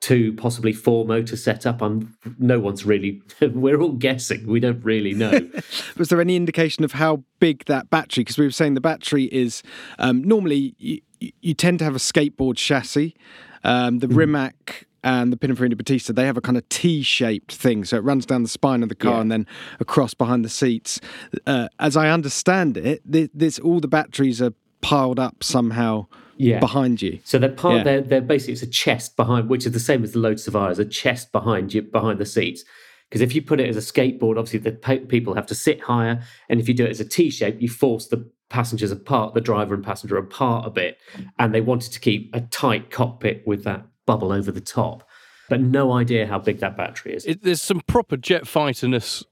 two, 0.00 0.32
possibly 0.32 0.72
four 0.72 1.04
motor 1.04 1.36
setup. 1.36 1.82
I'm 1.82 2.16
no 2.38 2.58
one's 2.58 2.84
really. 2.84 3.22
We're 3.40 3.80
all 3.80 3.92
guessing. 3.92 4.46
We 4.46 4.60
don't 4.60 4.82
really 4.84 5.12
know. 5.12 5.48
Was 5.96 6.08
there 6.08 6.20
any 6.20 6.36
indication 6.36 6.84
of 6.84 6.92
how 6.92 7.22
big 7.38 7.64
that 7.66 7.90
battery? 7.90 8.22
Because 8.22 8.38
we 8.38 8.46
were 8.46 8.50
saying 8.50 8.74
the 8.74 8.80
battery 8.80 9.24
is 9.24 9.62
um, 9.98 10.24
normally 10.24 10.74
you, 10.78 11.00
you 11.20 11.54
tend 11.54 11.78
to 11.80 11.84
have 11.84 11.94
a 11.94 11.98
skateboard 11.98 12.56
chassis. 12.56 13.14
Um, 13.62 13.98
the 13.98 14.08
Rimac 14.08 14.86
and 15.02 15.32
the 15.32 15.36
Pininfarina 15.36 15.76
Battista 15.76 16.12
they 16.12 16.26
have 16.26 16.36
a 16.36 16.40
kind 16.40 16.56
of 16.56 16.68
T-shaped 16.68 17.52
thing, 17.52 17.84
so 17.84 17.96
it 17.96 18.04
runs 18.04 18.26
down 18.26 18.42
the 18.42 18.48
spine 18.48 18.82
of 18.82 18.88
the 18.88 18.94
car 18.94 19.14
Yeah. 19.14 19.20
and 19.22 19.32
then 19.32 19.46
across 19.80 20.14
behind 20.14 20.44
the 20.44 20.48
seats. 20.48 21.00
Uh, 21.46 21.68
as 21.78 21.96
I 21.96 22.10
understand 22.10 22.76
it, 22.76 23.02
this, 23.04 23.58
all 23.58 23.80
the 23.80 23.88
batteries 23.88 24.40
are 24.42 24.52
piled 24.80 25.18
up 25.18 25.42
somehow 25.42 26.06
Yeah. 26.36 26.58
behind 26.58 27.02
you. 27.02 27.18
So 27.24 27.38
they're 27.38 27.50
part. 27.50 27.78
Yeah. 27.78 27.82
They're, 27.84 28.00
they're 28.02 28.20
basically 28.20 28.54
it's 28.54 28.62
a 28.62 28.66
chest 28.66 29.16
behind, 29.16 29.48
which 29.48 29.66
is 29.66 29.72
the 29.72 29.80
same 29.80 30.02
as 30.02 30.12
the 30.12 30.18
Lotus 30.18 30.48
is 30.48 30.78
a 30.78 30.84
chest 30.84 31.32
behind 31.32 31.74
you 31.74 31.82
behind 31.82 32.18
the 32.18 32.26
seats. 32.26 32.64
Because 33.08 33.22
if 33.22 33.34
you 33.34 33.42
put 33.42 33.60
it 33.60 33.68
as 33.68 33.76
a 33.76 33.80
skateboard, 33.80 34.38
obviously 34.38 34.60
the 34.60 34.70
pe- 34.72 35.00
people 35.06 35.34
have 35.34 35.46
to 35.46 35.54
sit 35.54 35.80
higher, 35.82 36.22
and 36.48 36.60
if 36.60 36.68
you 36.68 36.74
do 36.74 36.84
it 36.84 36.90
as 36.90 37.00
a 37.00 37.04
T 37.04 37.28
shape, 37.28 37.60
you 37.60 37.68
force 37.68 38.06
the 38.06 38.30
passengers 38.48 38.92
apart, 38.92 39.34
the 39.34 39.40
driver 39.40 39.74
and 39.74 39.84
passenger 39.84 40.16
apart 40.16 40.64
a 40.66 40.70
bit, 40.70 40.96
and 41.38 41.52
they 41.54 41.60
wanted 41.60 41.92
to 41.92 42.00
keep 42.00 42.30
a 42.34 42.40
tight 42.40 42.90
cockpit 42.90 43.42
with 43.46 43.64
that 43.64 43.84
bubble 44.10 44.32
over 44.32 44.50
the 44.50 44.60
top. 44.60 45.08
But 45.48 45.60
no 45.60 45.92
idea 45.92 46.26
how 46.26 46.38
big 46.40 46.58
that 46.58 46.76
battery 46.76 47.14
is. 47.14 47.24
It, 47.26 47.42
there's 47.44 47.62
some 47.62 47.80
proper 47.80 48.16
jet 48.16 48.46
fighterness 48.46 49.24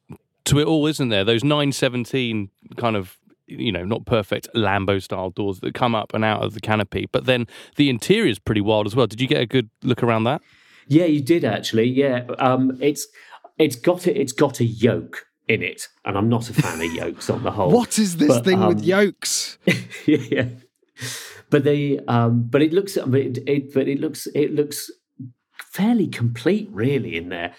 to 0.45 0.61
it 0.61 0.67
all, 0.67 0.87
isn't 0.87 1.09
there? 1.09 1.25
Those 1.25 1.43
917 1.43 2.51
kind 2.77 2.97
of, 2.97 3.17
you 3.47 3.73
know, 3.73 3.85
not 3.85 4.07
perfect 4.07 4.49
Lambo 4.55 5.03
style 5.03 5.31
doors 5.31 5.59
that 5.61 5.75
come 5.75 5.95
up 5.97 6.15
and 6.15 6.25
out 6.25 6.45
of 6.45 6.55
the 6.55 6.61
canopy. 6.61 7.09
But 7.11 7.27
then 7.27 7.47
the 7.77 7.91
interior 7.91 8.31
is 8.31 8.39
pretty 8.39 8.61
wild 8.61 8.87
as 8.87 8.95
well. 8.95 9.07
Did 9.09 9.21
you 9.21 9.27
get 9.27 9.41
a 9.41 9.47
good 9.47 9.69
look 9.83 10.03
around 10.03 10.25
that? 10.25 10.43
Yeah, 10.87 11.07
you 11.07 11.21
did 11.21 11.45
actually. 11.45 11.89
Yeah, 11.89 12.25
um, 12.39 12.79
it's 12.81 13.07
it's 13.59 13.77
got 13.77 14.07
it. 14.07 14.17
It's 14.17 14.33
got 14.33 14.61
a 14.61 14.65
yoke 14.65 15.27
in 15.49 15.63
it, 15.63 15.89
and 16.05 16.17
I'm 16.17 16.29
not 16.29 16.51
a 16.51 16.55
fan 16.55 16.81
of 16.81 16.93
yokes 17.03 17.29
on 17.31 17.43
the 17.43 17.51
whole. 17.51 17.71
What 17.71 17.99
is 17.99 18.17
this 18.17 18.29
But, 18.29 18.45
thing 18.45 18.61
with 18.67 18.79
um, 18.79 18.85
yokes? 18.85 19.59
yeah. 20.07 20.47
But 21.51 21.65
they, 21.65 21.99
um, 22.09 22.43
but 22.43 22.63
it 22.63 22.73
looks, 22.73 22.99
I 22.99 23.09
it, 23.11 23.39
it, 23.47 23.75
but 23.75 23.89
it 23.89 24.01
looks, 24.01 24.27
it 24.35 24.55
looks 24.55 24.91
fairly 25.73 26.07
complete, 26.07 26.69
really, 26.73 27.17
in 27.17 27.29
there. 27.29 27.55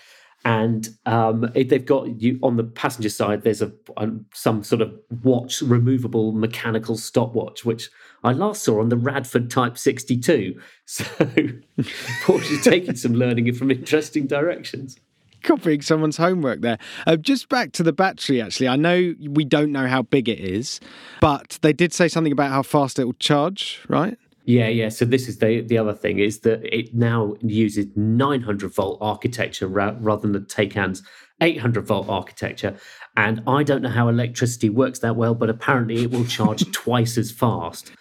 And 0.45 0.87
um, 1.05 1.51
it, 1.53 1.69
they've 1.69 1.85
got 1.85 2.21
you 2.21 2.39
on 2.41 2.55
the 2.55 2.63
passenger 2.63 3.09
side. 3.09 3.43
There's 3.43 3.61
a, 3.61 3.73
a 3.97 4.09
some 4.33 4.63
sort 4.63 4.81
of 4.81 4.93
watch, 5.23 5.61
removable 5.61 6.31
mechanical 6.31 6.95
stopwatch, 6.95 7.65
which 7.65 7.89
I 8.23 8.31
last 8.31 8.63
saw 8.63 8.79
on 8.79 8.89
the 8.89 8.97
Radford 8.97 9.49
Type 9.49 9.77
62. 9.77 10.59
So 10.85 11.03
Porsche's 12.23 12.63
taking 12.63 12.95
some 12.95 13.13
learning 13.13 13.53
from 13.53 13.69
interesting 13.69 14.25
directions. 14.25 14.97
copying 15.43 15.81
someone's 15.81 16.17
homework 16.17 16.61
there. 16.61 16.77
Uh, 17.07 17.15
just 17.15 17.49
back 17.49 17.71
to 17.73 17.83
the 17.83 17.93
battery, 17.93 18.41
actually. 18.41 18.67
I 18.67 18.75
know 18.75 19.13
we 19.29 19.45
don't 19.45 19.71
know 19.71 19.87
how 19.87 20.03
big 20.03 20.29
it 20.29 20.39
is, 20.39 20.79
but 21.21 21.59
they 21.61 21.73
did 21.73 21.93
say 21.93 22.07
something 22.07 22.33
about 22.33 22.51
how 22.51 22.63
fast 22.63 22.99
it 22.99 23.05
will 23.05 23.13
charge, 23.13 23.81
right? 23.87 24.17
Yeah, 24.45 24.67
yeah. 24.67 24.89
So 24.89 25.05
this 25.05 25.27
is 25.27 25.37
the 25.37 25.61
the 25.61 25.77
other 25.77 25.93
thing 25.93 26.17
is 26.17 26.39
that 26.39 26.63
it 26.63 26.95
now 26.95 27.35
uses 27.41 27.85
900 27.95 28.73
volt 28.73 28.97
architecture 28.99 29.67
ra- 29.67 29.95
rather 29.99 30.23
than 30.23 30.31
the 30.31 30.39
Taycan's 30.39 31.03
800 31.41 31.85
volt 31.85 32.09
architecture. 32.09 32.75
And 33.15 33.43
I 33.47 33.63
don't 33.63 33.81
know 33.81 33.89
how 33.89 34.07
electricity 34.07 34.69
works 34.69 34.99
that 34.99 35.15
well, 35.15 35.35
but 35.35 35.49
apparently 35.49 36.03
it 36.03 36.11
will 36.11 36.25
charge 36.25 36.69
twice 36.71 37.17
as 37.17 37.31
fast 37.31 37.91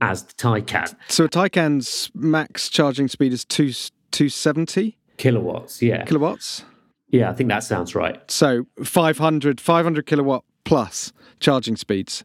as 0.00 0.22
the 0.22 0.32
Taycan 0.34 0.94
So 1.08 1.24
a 1.24 1.28
Taycan's 1.28 2.10
max 2.14 2.68
charging 2.68 3.08
speed 3.08 3.32
is 3.32 3.44
two, 3.44 3.72
270 4.10 4.96
kilowatts. 5.16 5.82
Yeah, 5.82 6.04
kilowatts. 6.04 6.64
Yeah. 7.08 7.30
I 7.30 7.34
think 7.34 7.48
that 7.48 7.64
sounds 7.64 7.94
right. 7.94 8.18
So 8.30 8.66
500, 8.84 9.60
500 9.60 10.06
kilowatt 10.06 10.44
plus 10.64 11.12
charging 11.40 11.76
speeds. 11.76 12.24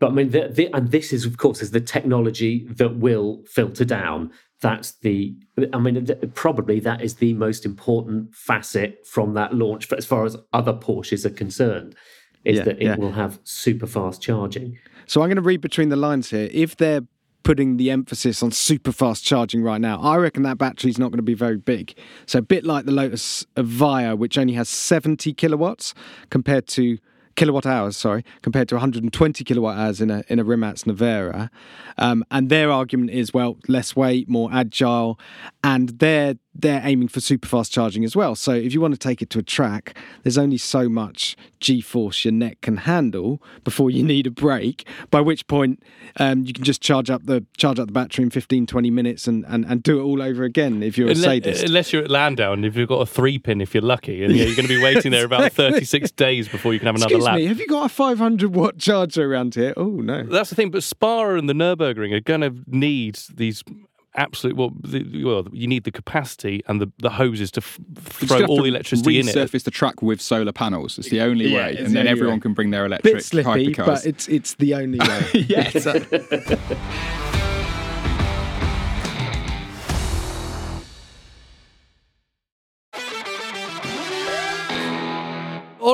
But 0.00 0.10
I 0.10 0.14
mean, 0.14 0.30
the, 0.30 0.48
the, 0.48 0.74
and 0.74 0.90
this 0.90 1.12
is, 1.12 1.24
of 1.24 1.36
course, 1.38 1.62
is 1.62 1.70
the 1.70 1.80
technology 1.80 2.66
that 2.70 2.96
will 2.96 3.42
filter 3.46 3.84
down. 3.84 4.32
That's 4.60 4.92
the, 4.98 5.36
I 5.72 5.78
mean, 5.78 6.06
probably 6.34 6.80
that 6.80 7.02
is 7.02 7.16
the 7.16 7.34
most 7.34 7.64
important 7.64 8.34
facet 8.34 9.06
from 9.06 9.34
that 9.34 9.54
launch, 9.54 9.86
for, 9.86 9.96
as 9.96 10.06
far 10.06 10.24
as 10.24 10.36
other 10.52 10.72
Porsches 10.72 11.24
are 11.24 11.30
concerned, 11.30 11.94
is 12.44 12.58
Yeah, 12.58 12.64
that 12.64 12.76
it 12.78 12.84
yeah. 12.84 12.96
will 12.96 13.12
have 13.12 13.38
super 13.44 13.86
fast 13.86 14.20
charging. 14.22 14.78
So 15.06 15.22
I'm 15.22 15.28
going 15.28 15.36
to 15.36 15.42
read 15.42 15.60
between 15.60 15.90
the 15.90 15.96
lines 15.96 16.30
here. 16.30 16.48
If 16.50 16.76
they're 16.76 17.02
putting 17.44 17.76
the 17.76 17.90
emphasis 17.90 18.42
on 18.42 18.50
super 18.50 18.90
fast 18.90 19.24
charging 19.24 19.62
right 19.62 19.80
now. 19.80 20.00
I 20.00 20.16
reckon 20.16 20.42
that 20.42 20.58
battery's 20.58 20.98
not 20.98 21.10
going 21.10 21.18
to 21.18 21.22
be 21.22 21.34
very 21.34 21.58
big. 21.58 21.94
So 22.26 22.40
a 22.40 22.42
bit 22.42 22.64
like 22.64 22.86
the 22.86 22.92
Lotus 22.92 23.46
Evija, 23.56 24.18
which 24.18 24.36
only 24.36 24.54
has 24.54 24.68
70 24.68 25.32
kilowatts 25.34 25.94
compared 26.30 26.66
to 26.68 26.98
kilowatt 27.36 27.66
hours, 27.66 27.96
sorry, 27.96 28.24
compared 28.42 28.68
to 28.68 28.76
120 28.76 29.44
kilowatt 29.44 29.76
hours 29.76 30.00
in 30.00 30.10
a 30.10 30.24
in 30.28 30.38
a 30.38 30.44
Rimac 30.44 30.76
Nevera. 30.84 31.50
Um, 31.98 32.24
and 32.30 32.48
their 32.48 32.70
argument 32.70 33.10
is 33.10 33.34
well, 33.34 33.58
less 33.68 33.94
weight, 33.94 34.28
more 34.28 34.50
agile, 34.52 35.18
and 35.62 35.90
they're 36.00 36.36
they're 36.54 36.82
aiming 36.84 37.08
for 37.08 37.20
super 37.20 37.48
fast 37.48 37.72
charging 37.72 38.04
as 38.04 38.14
well. 38.14 38.34
So 38.34 38.52
if 38.52 38.72
you 38.72 38.80
want 38.80 38.94
to 38.94 38.98
take 38.98 39.20
it 39.20 39.28
to 39.30 39.38
a 39.40 39.42
track, 39.42 39.96
there's 40.22 40.38
only 40.38 40.56
so 40.58 40.88
much 40.88 41.36
G-force 41.60 42.24
your 42.24 42.32
neck 42.32 42.60
can 42.60 42.76
handle 42.78 43.42
before 43.64 43.90
you 43.90 44.02
need 44.12 44.26
a 44.26 44.30
break. 44.30 44.86
By 45.10 45.20
which 45.20 45.46
point 45.46 45.82
um, 46.20 46.44
you 46.44 46.52
can 46.52 46.62
just 46.64 46.80
charge 46.80 47.10
up 47.10 47.24
the 47.26 47.44
charge 47.56 47.78
up 47.78 47.86
the 47.86 47.92
battery 47.92 48.22
in 48.24 48.30
15, 48.30 48.66
20 48.66 48.90
minutes 48.90 49.26
and, 49.26 49.44
and, 49.48 49.64
and 49.64 49.82
do 49.82 49.98
it 49.98 50.02
all 50.02 50.22
over 50.22 50.44
again 50.44 50.82
if 50.82 50.96
you're 50.96 51.08
a 51.08 51.10
Unless, 51.10 51.24
sadist. 51.24 51.64
unless 51.64 51.92
you're 51.92 52.04
at 52.04 52.10
Landau 52.10 52.52
and 52.52 52.64
if 52.64 52.76
you've 52.76 52.88
got 52.88 53.00
a 53.00 53.06
three 53.06 53.38
pin, 53.38 53.60
if 53.60 53.74
you're 53.74 53.82
lucky, 53.82 54.22
and 54.24 54.34
yeah, 54.34 54.44
you're 54.44 54.56
going 54.56 54.68
to 54.68 54.74
be 54.76 54.82
waiting 54.82 55.10
there 55.10 55.24
about 55.24 55.52
36 55.54 56.12
days 56.12 56.48
before 56.48 56.72
you 56.72 56.78
can 56.78 56.86
have 56.86 56.94
another 56.96 57.14
Excuse 57.16 57.24
lap. 57.24 57.36
me, 57.36 57.46
have 57.46 57.58
you 57.58 57.66
got 57.66 57.86
a 57.86 57.88
500 57.88 58.54
watt 58.54 58.78
charger 58.78 59.30
around 59.30 59.54
here? 59.54 59.74
Oh 59.76 59.88
no. 59.90 60.22
That's 60.22 60.50
the 60.50 60.56
thing, 60.56 60.70
but 60.70 60.82
Spa 60.82 61.30
and 61.30 61.48
the 61.48 61.52
Nurburgring 61.54 62.12
are 62.14 62.20
going 62.20 62.42
to 62.42 62.54
need 62.66 63.18
these 63.34 63.64
absolute 64.16 64.56
well, 64.56 64.72
the, 64.80 65.24
well, 65.24 65.46
you 65.52 65.66
need 65.66 65.84
the 65.84 65.90
capacity 65.90 66.62
and 66.68 66.80
the, 66.80 66.90
the 66.98 67.10
hoses 67.10 67.50
to 67.52 67.60
f- 67.60 67.78
throw 67.96 68.44
all 68.46 68.56
to 68.58 68.62
the 68.62 68.68
electricity 68.68 69.18
in 69.18 69.28
it. 69.28 69.34
resurface 69.34 69.64
the 69.64 69.70
track 69.70 70.02
with 70.02 70.20
solar 70.20 70.52
panels. 70.52 70.98
It's 70.98 71.08
the 71.10 71.20
only 71.20 71.48
Yeah, 71.48 71.56
way, 71.66 71.76
and 71.78 71.86
the 71.88 71.90
then 71.90 72.06
everyone 72.06 72.36
way. 72.36 72.40
can 72.40 72.54
bring 72.54 72.70
their 72.70 72.86
electric 72.86 73.14
Bit 73.14 73.24
slippy, 73.24 73.72
hypercars. 73.74 73.86
but 73.86 74.06
it's 74.06 74.28
it's 74.28 74.54
the 74.54 74.74
only 74.74 74.98
way. 75.08 75.46
yeah, 75.48 75.70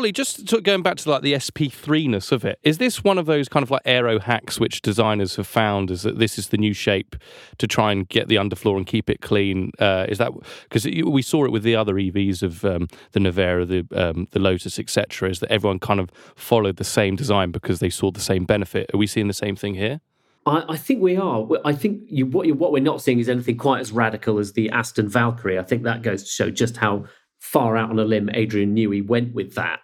Ollie, 0.01 0.13
just 0.13 0.63
going 0.63 0.81
back 0.81 0.97
to 0.97 1.11
like 1.11 1.21
the 1.21 1.35
SP3ness 1.35 2.33
of 2.33 2.43
it, 2.43 2.59
is 2.63 2.79
this 2.79 3.05
one 3.05 3.19
of 3.19 3.27
those 3.27 3.51
kind 3.51 3.63
of 3.63 3.71
like 3.71 3.83
aero 3.85 4.19
hacks 4.19 4.59
which 4.59 4.81
designers 4.81 5.37
have 5.37 5.47
found? 5.47 5.91
Is 5.91 6.05
that 6.05 6.19
this 6.19 6.39
is 6.39 6.49
the 6.49 6.57
new 6.57 6.73
shape 6.73 7.17
to 7.59 7.67
try 7.67 7.93
and 7.93 8.09
get 8.09 8.27
the 8.27 8.37
underfloor 8.37 8.79
and 8.79 8.87
keep 8.87 9.11
it 9.11 9.21
clean? 9.21 9.73
Uh, 9.79 10.07
is 10.09 10.17
that 10.17 10.33
because 10.63 10.87
we 10.87 11.21
saw 11.21 11.45
it 11.45 11.53
with 11.53 11.65
the 11.65 11.77
other 11.77 11.97
EVs 11.97 12.43
of 12.43 12.65
um, 12.65 12.89
the 13.13 13.21
Nevera, 13.21 13.69
the 13.69 13.87
um, 13.95 14.27
the 14.31 14.39
Lotus, 14.39 14.79
etc. 14.79 15.29
Is 15.29 15.41
that 15.41 15.53
everyone 15.53 15.79
kind 15.79 16.01
of 16.01 16.11
followed 16.35 16.77
the 16.77 16.85
same 16.85 17.15
design 17.15 17.51
because 17.51 17.81
they 17.81 17.91
saw 17.91 18.11
the 18.11 18.21
same 18.21 18.47
benefit? 18.47 18.89
Are 18.95 18.97
we 18.99 19.07
seeing 19.07 19.29
the 19.29 19.35
same 19.35 19.55
thing 19.55 19.75
here? 19.75 20.01
I, 20.47 20.65
I 20.71 20.77
think 20.79 21.03
we 21.03 21.17
are. 21.17 21.47
I 21.67 21.75
think 21.75 22.05
you, 22.07 22.25
what, 22.25 22.47
you, 22.47 22.55
what 22.55 22.73
we're 22.73 22.83
not 22.83 23.03
seeing 23.03 23.19
is 23.19 23.29
anything 23.29 23.59
quite 23.59 23.81
as 23.81 23.93
radical 23.93 24.39
as 24.39 24.55
the 24.55 24.71
Aston 24.71 25.11
Valkyrie. 25.11 25.59
I 25.59 25.63
think 25.63 25.83
that 25.83 26.01
goes 26.01 26.23
to 26.23 26.31
show 26.31 26.51
just 26.51 26.79
how 26.79 27.05
far 27.41 27.77
out 27.77 27.91
on 27.91 27.99
a 27.99 28.05
limb 28.05 28.31
Adrian 28.35 28.77
Newey 28.77 29.05
went 29.05 29.35
with 29.35 29.55
that. 29.55 29.81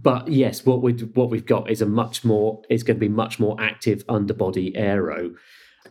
But 0.00 0.28
yes, 0.28 0.64
what 0.64 0.82
we 0.82 0.92
what 0.92 1.30
we've 1.30 1.46
got 1.46 1.70
is 1.70 1.82
a 1.82 1.86
much 1.86 2.24
more 2.24 2.62
is 2.70 2.82
going 2.82 2.96
to 2.96 3.00
be 3.00 3.08
much 3.08 3.38
more 3.38 3.56
active 3.60 4.04
underbody 4.08 4.74
aero 4.76 5.34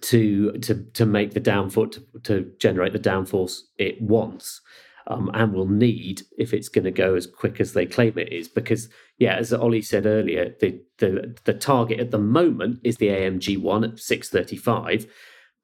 to 0.02 0.54
to 0.54 0.86
to 0.94 1.06
make 1.06 1.34
the 1.34 1.42
downfoot 1.42 1.92
to, 1.94 2.20
to 2.24 2.52
generate 2.60 2.94
the 2.94 3.00
downforce 3.00 3.62
it 3.78 4.02
wants. 4.02 4.62
Um, 5.10 5.32
and 5.34 5.54
will 5.54 5.70
need 5.70 6.24
if 6.38 6.54
it's 6.54 6.68
going 6.68 6.84
to 6.84 6.92
go 6.92 7.16
as 7.16 7.26
quick 7.26 7.62
as 7.62 7.72
they 7.72 7.86
claim 7.86 8.18
it 8.18 8.34
is. 8.34 8.50
Because, 8.50 8.90
yeah, 9.18 9.36
as 9.36 9.54
Ollie 9.54 9.82
said 9.82 10.06
earlier, 10.06 10.54
the 10.60 10.82
the, 10.98 11.34
the 11.46 11.54
target 11.54 12.02
at 12.02 12.12
the 12.12 12.18
moment 12.18 12.82
is 12.84 12.98
the 12.98 13.08
AMG 13.08 13.58
one 13.62 13.86
at 13.86 14.00
635. 14.00 15.08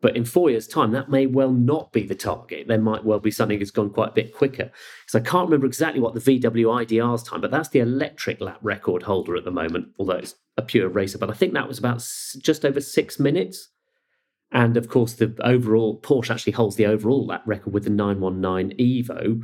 But 0.03 0.17
in 0.17 0.25
four 0.25 0.50
years' 0.50 0.67
time, 0.67 0.91
that 0.91 1.10
may 1.10 1.25
well 1.27 1.53
not 1.53 1.93
be 1.93 2.05
the 2.05 2.13
target. 2.13 2.67
There 2.67 2.77
might 2.77 3.05
well 3.05 3.22
be 3.22 3.31
something 3.31 3.57
that's 3.57 3.72
gone 3.72 3.89
quite 3.89 4.10
a 4.10 4.13
bit 4.13 4.36
quicker. 4.36 4.69
So 5.07 5.17
I 5.17 5.22
can't 5.22 5.45
remember 5.45 5.65
exactly 5.65 6.01
what 6.01 6.13
the 6.13 6.19
VW 6.19 6.86
IDR's 6.86 7.24
time, 7.24 7.39
but 7.39 7.51
that's 7.51 7.69
the 7.69 7.79
electric 7.79 8.41
lap 8.41 8.60
record 8.62 9.03
holder 9.03 9.38
at 9.38 9.45
the 9.45 9.51
moment, 9.51 9.88
although 9.98 10.17
it's 10.17 10.36
a 10.57 10.62
pure 10.62 10.89
racer. 10.89 11.17
But 11.17 11.29
I 11.29 11.33
think 11.33 11.53
that 11.53 11.69
was 11.69 11.79
about 11.79 12.05
just 12.39 12.65
over 12.65 12.81
six 12.81 13.17
minutes. 13.17 13.69
And 14.51 14.75
of 14.75 14.89
course, 14.89 15.13
the 15.13 15.33
overall 15.41 16.01
Porsche 16.01 16.31
actually 16.31 16.51
holds 16.51 16.75
the 16.75 16.86
overall 16.86 17.25
lap 17.25 17.43
record 17.45 17.74
with 17.74 17.86
the 17.86 17.89
919 17.89 18.77
Evo 18.77 19.41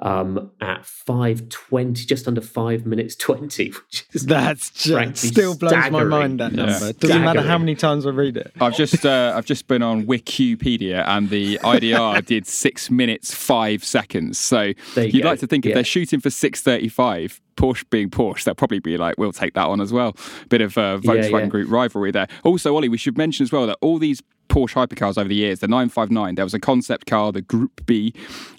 um, 0.00 0.50
at 0.60 0.84
520, 0.84 2.04
just 2.04 2.26
under 2.26 2.40
five 2.40 2.84
minutes 2.84 3.14
20, 3.16 3.68
which 3.88 4.06
is 4.12 4.26
That's 4.26 4.70
just 4.70 4.92
frankly 4.92 5.14
still 5.28 5.56
blows 5.56 5.90
my 5.90 6.02
mind. 6.04 6.40
That 6.40 6.52
Yeah. 6.52 6.66
number. 6.66 6.88
It 6.88 6.98
doesn't 7.00 7.22
matter 7.22 7.42
how 7.42 7.58
many 7.58 7.74
times 7.74 8.04
I 8.06 8.10
read 8.10 8.36
it. 8.36 8.52
I've 8.60 8.76
just 8.76 9.06
uh, 9.06 9.32
I've 9.36 9.46
just 9.46 9.66
been 9.68 9.82
on 9.82 10.04
Wikipedia 10.04 11.04
and 11.06 11.30
the 11.30 11.58
IDR 11.58 12.24
did 12.26 12.46
six 12.46 12.90
minutes 12.90 13.32
five 13.34 13.84
seconds. 13.84 14.38
So 14.38 14.72
There 14.94 15.04
you 15.04 15.12
you'd 15.12 15.22
go. 15.22 15.28
like 15.30 15.40
to 15.40 15.46
think 15.46 15.64
if 15.64 15.70
Yeah. 15.70 15.74
they're 15.76 15.84
shooting 15.84 16.20
for 16.20 16.30
six 16.30 16.60
thirty 16.60 16.88
five, 16.88 17.40
Porsche 17.56 17.84
being 17.90 18.10
Porsche, 18.10 18.44
they'll 18.44 18.54
probably 18.56 18.80
be 18.80 18.96
like, 18.96 19.16
we'll 19.16 19.32
take 19.32 19.54
that 19.54 19.66
on 19.66 19.80
as 19.80 19.92
well. 19.92 20.16
Bit 20.48 20.60
of 20.60 20.76
uh, 20.76 20.98
Volkswagen 20.98 21.40
yeah. 21.42 21.46
Group 21.46 21.70
rivalry 21.70 22.10
there. 22.10 22.26
Also, 22.42 22.74
Ollie, 22.74 22.88
we 22.88 22.98
should 22.98 23.16
mention 23.16 23.44
as 23.44 23.52
well 23.52 23.66
that 23.68 23.78
all 23.80 23.98
these 23.98 24.22
Porsche 24.48 24.74
hypercars 24.74 25.18
over 25.18 25.28
the 25.28 25.34
years, 25.34 25.60
the 25.60 25.68
959, 25.68 26.34
there 26.34 26.44
was 26.44 26.54
a 26.54 26.60
concept 26.60 27.06
car, 27.06 27.32
the 27.32 27.42
Group 27.42 27.84
B, 27.86 28.14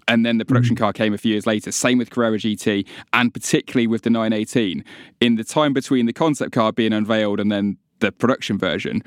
and 0.08 0.26
then 0.26 0.38
the 0.38 0.46
production 0.46 0.76
mm. 0.76 0.80
car 0.80 0.94
came 0.94 1.14
a 1.14 1.18
few 1.18 1.32
years 1.32 1.46
later. 1.46 1.72
Same 1.72 1.98
with 1.98 2.10
Carrera 2.10 2.38
GT, 2.38 2.88
and 3.14 3.34
particularly 3.34 3.88
with 3.88 4.04
the 4.04 4.10
918. 4.10 4.84
In 5.22 5.36
the 5.36 5.44
time 5.44 5.74
between 5.74 6.06
the 6.06 6.14
concept 6.14 6.52
car 6.52 6.72
being 6.72 6.94
unveiled 6.94 7.40
and 7.40 7.52
then 7.52 7.78
the 8.00 8.12
production 8.12 8.58
version, 8.58 9.04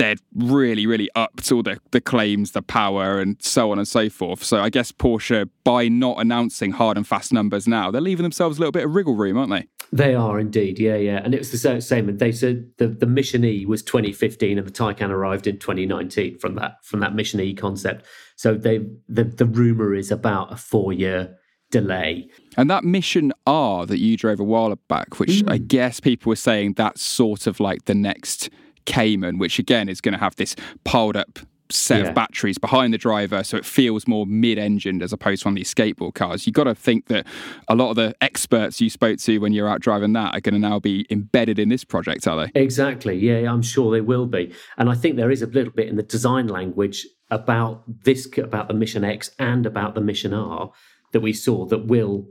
they're 0.00 0.16
really, 0.34 0.86
really 0.86 1.10
upped 1.14 1.52
all 1.52 1.62
the, 1.62 1.78
the 1.90 2.00
claims, 2.00 2.52
the 2.52 2.62
power, 2.62 3.20
and 3.20 3.36
so 3.40 3.70
on 3.70 3.78
and 3.78 3.86
so 3.86 4.08
forth. 4.08 4.42
So 4.42 4.60
I 4.60 4.70
guess 4.70 4.92
Porsche, 4.92 5.48
by 5.62 5.88
not 5.88 6.18
announcing 6.20 6.72
hard 6.72 6.96
and 6.96 7.06
fast 7.06 7.32
numbers 7.32 7.68
now, 7.68 7.90
they're 7.90 8.00
leaving 8.00 8.22
themselves 8.22 8.56
a 8.56 8.60
little 8.60 8.72
bit 8.72 8.84
of 8.84 8.94
wriggle 8.94 9.14
room, 9.14 9.36
aren't 9.36 9.50
they? 9.50 9.66
They 9.92 10.14
are 10.14 10.38
indeed, 10.38 10.78
yeah, 10.78 10.96
yeah. 10.96 11.20
And 11.22 11.34
it 11.34 11.38
was 11.38 11.50
the 11.50 11.80
same. 11.82 12.08
And 12.08 12.18
they 12.18 12.32
said 12.32 12.70
the, 12.78 12.88
the 12.88 13.06
Mission 13.06 13.44
E 13.44 13.66
was 13.66 13.82
2015, 13.82 14.56
and 14.56 14.66
the 14.66 14.72
Taycan 14.72 15.10
arrived 15.10 15.46
in 15.46 15.58
2019 15.58 16.38
from 16.38 16.54
that 16.54 16.82
from 16.84 17.00
that 17.00 17.14
Mission 17.14 17.40
E 17.40 17.52
concept. 17.52 18.06
So 18.36 18.54
they 18.54 18.78
the 19.08 19.24
the 19.24 19.46
rumor 19.46 19.94
is 19.94 20.10
about 20.10 20.52
a 20.52 20.56
four 20.56 20.92
year 20.92 21.36
delay. 21.70 22.28
And 22.56 22.70
that 22.70 22.84
Mission 22.84 23.32
R 23.46 23.84
that 23.84 23.98
you 23.98 24.16
drove 24.16 24.40
a 24.40 24.44
while 24.44 24.74
back, 24.88 25.18
which 25.18 25.42
mm. 25.42 25.50
I 25.50 25.58
guess 25.58 26.00
people 26.00 26.30
were 26.30 26.36
saying 26.36 26.74
that's 26.74 27.02
sort 27.02 27.46
of 27.46 27.60
like 27.60 27.84
the 27.84 27.94
next 27.94 28.48
Cayman, 28.86 29.38
which 29.38 29.58
again 29.58 29.88
is 29.88 30.00
going 30.00 30.14
to 30.14 30.18
have 30.20 30.36
this 30.36 30.56
piled 30.84 31.16
up 31.16 31.38
set 31.72 32.02
Yeah. 32.02 32.08
of 32.08 32.14
batteries 32.16 32.58
behind 32.58 32.92
the 32.92 32.98
driver, 32.98 33.44
so 33.44 33.56
it 33.56 33.64
feels 33.64 34.08
more 34.08 34.26
mid-engined 34.26 35.02
as 35.04 35.12
opposed 35.12 35.42
to 35.42 35.48
one 35.48 35.52
of 35.52 35.56
these 35.56 35.72
skateboard 35.72 36.14
cars. 36.14 36.44
You've 36.44 36.54
got 36.54 36.64
to 36.64 36.74
think 36.74 37.06
that 37.06 37.24
a 37.68 37.76
lot 37.76 37.90
of 37.90 37.96
the 37.96 38.12
experts 38.20 38.80
you 38.80 38.90
spoke 38.90 39.18
to 39.20 39.38
when 39.38 39.52
you're 39.52 39.68
out 39.68 39.80
driving 39.80 40.12
that 40.14 40.34
are 40.34 40.40
going 40.40 40.54
to 40.54 40.58
now 40.60 40.80
be 40.80 41.06
embedded 41.10 41.60
in 41.60 41.68
this 41.68 41.84
project, 41.84 42.26
are 42.26 42.44
they? 42.46 42.60
Exactly. 42.60 43.16
Yeah, 43.16 43.48
I'm 43.52 43.62
sure 43.62 43.92
they 43.92 44.00
will 44.00 44.26
be. 44.26 44.52
And 44.78 44.90
I 44.90 44.96
think 44.96 45.14
there 45.14 45.30
is 45.30 45.42
a 45.42 45.46
little 45.46 45.72
bit 45.72 45.88
in 45.88 45.94
the 45.94 46.02
design 46.02 46.48
language 46.48 47.06
about 47.30 47.84
this, 48.04 48.28
about 48.36 48.66
the 48.66 48.74
Mission 48.74 49.04
X 49.04 49.30
and 49.38 49.64
about 49.64 49.94
the 49.94 50.00
Mission 50.00 50.34
R 50.34 50.72
that 51.12 51.20
we 51.20 51.32
saw 51.32 51.66
that 51.66 51.86
will 51.86 52.26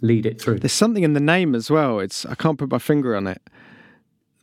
lead 0.00 0.24
it 0.24 0.40
through. 0.40 0.60
There's 0.60 0.72
something 0.72 1.02
in 1.02 1.14
the 1.14 1.20
name 1.20 1.56
as 1.56 1.68
well. 1.68 1.98
It's 1.98 2.24
I 2.26 2.36
can't 2.36 2.56
put 2.56 2.70
my 2.70 2.78
finger 2.78 3.16
on 3.16 3.26
it. 3.26 3.42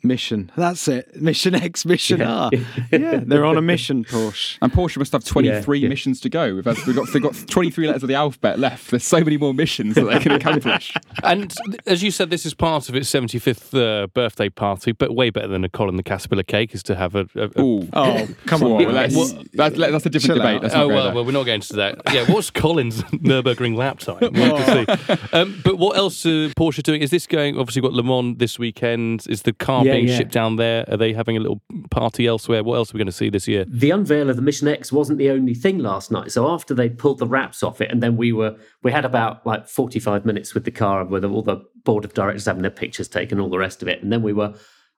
Mission. 0.06 0.52
That's 0.56 0.88
it. 0.88 1.20
Mission 1.22 1.56
X, 1.70 1.86
Mission 1.86 2.20
Yeah. 2.20 2.32
R. 2.34 2.52
Yeah, 2.92 3.20
they're 3.26 3.46
on 3.46 3.58
a 3.58 3.62
mission, 3.62 4.04
Porsche. 4.06 4.58
And 4.62 4.72
Porsche 4.72 4.98
must 4.98 5.12
have 5.12 5.24
23 5.26 5.80
Yeah, 5.80 5.84
yeah. 5.84 5.90
missions 5.90 6.20
to 6.22 6.30
go. 6.30 6.56
We've, 6.56 6.66
had, 6.66 6.78
we've, 6.86 6.96
got, 6.96 7.12
they've 7.12 7.22
got 7.22 7.36
23 7.50 7.88
letters 7.88 8.04
of 8.04 8.10
the 8.10 8.16
alphabet 8.16 8.60
left. 8.60 8.92
There's 8.92 9.04
so 9.04 9.20
many 9.20 9.38
more 9.38 9.54
missions 9.54 9.96
that 9.96 10.06
they 10.06 10.20
can 10.20 10.32
accomplish. 10.32 10.94
And 11.24 11.52
as 11.88 12.04
you 12.04 12.12
said, 12.12 12.30
this 12.30 12.46
is 12.46 12.54
part 12.54 12.88
of 12.90 12.96
its 12.96 13.10
75th 13.10 13.74
uh, 13.74 14.08
birthday 14.08 14.50
party, 14.50 14.92
but 14.92 15.16
way 15.16 15.30
better 15.32 15.48
than 15.48 15.64
a 15.64 15.70
Colin 15.70 15.96
the 15.96 16.04
Caterpillar 16.04 16.44
cake 16.44 16.76
is 16.76 16.84
to 16.84 16.96
have 16.96 17.16
a. 17.16 17.28
a, 17.36 17.50
a 17.56 17.62
Ooh. 17.62 17.88
Oh, 17.94 18.28
come 18.46 18.62
on. 18.64 18.72
well, 18.86 18.92
that's, 18.94 19.16
What- 19.16 19.48
that's, 19.54 19.78
that's 19.78 20.06
a 20.06 20.10
different 20.10 20.40
Chill 20.42 20.46
debate. 20.60 20.64
out. 20.72 20.76
Oh 20.80 20.88
well, 20.88 21.14
well, 21.16 21.26
we're 21.26 21.32
not 21.32 21.44
going 21.46 21.56
into 21.56 21.74
that. 21.78 22.02
Yeah, 22.14 22.26
what's 22.32 22.52
Colin's 22.52 23.02
Nurburgring 23.06 23.76
lap 23.76 24.00
time? 24.00 24.18
We'll 24.34 24.58
have 24.58 25.00
see. 25.00 25.28
Um, 25.36 25.60
but 25.64 25.78
what 25.78 25.98
else 25.98 26.26
are 26.26 26.50
Porsche 26.50 26.84
doing? 26.84 27.02
Is 27.02 27.10
this 27.12 27.26
going? 27.28 27.58
Obviously, 27.58 27.82
got 27.82 27.94
Le 27.94 28.04
Mans 28.04 28.38
this 28.38 28.60
weekend. 28.60 29.26
Is 29.28 29.42
the 29.44 29.54
car 29.54 29.84
Yeah, 29.86 29.94
being 29.96 30.08
yeah. 30.08 30.18
shipped 30.18 30.32
down 30.32 30.56
there? 30.56 30.86
Are 30.90 30.98
they 30.98 31.14
having 31.14 31.38
a 31.38 31.40
little 31.40 31.62
party 31.92 32.28
elsewhere? 32.28 32.64
What 32.64 32.76
else 32.76 32.92
are 32.92 32.94
we 32.94 33.00
going 33.00 33.08
to 33.08 33.12
see 33.12 33.30
this 33.30 33.48
year? 33.48 33.66
the 33.68 33.92
unveil 33.92 34.30
of 34.30 34.36
the 34.36 34.42
Mission 34.42 34.68
X 34.68 34.92
wasn't 34.92 35.18
the 35.20 35.30
only 35.30 35.54
thing 35.54 35.80
last 35.80 36.12
night. 36.12 36.32
So 36.32 36.50
after 36.50 36.74
they 36.74 36.90
pulled 36.90 37.20
the 37.20 37.28
wraps 37.28 37.64
off 37.64 37.82
it, 37.82 37.92
and 37.92 38.02
then 38.02 38.18
we 38.18 38.32
were 38.32 38.56
we 38.84 38.92
had 38.92 39.06
about 39.06 39.46
like 39.46 39.68
forty 39.68 40.00
five 40.00 40.26
minutes 40.26 40.54
with 40.54 40.66
the 40.66 40.72
car 40.72 41.06
with 41.06 41.26
all 41.26 41.42
the 41.42 41.64
board 41.84 42.06
of 42.06 42.14
directors 42.14 42.46
having 42.46 42.62
their 42.62 42.72
pictures 42.72 43.08
taken, 43.08 43.40
all 43.40 43.50
the 43.50 43.58
rest 43.58 43.82
of 43.82 43.88
it, 43.88 44.02
and 44.02 44.12
then 44.12 44.22
we 44.22 44.34
were 44.34 44.54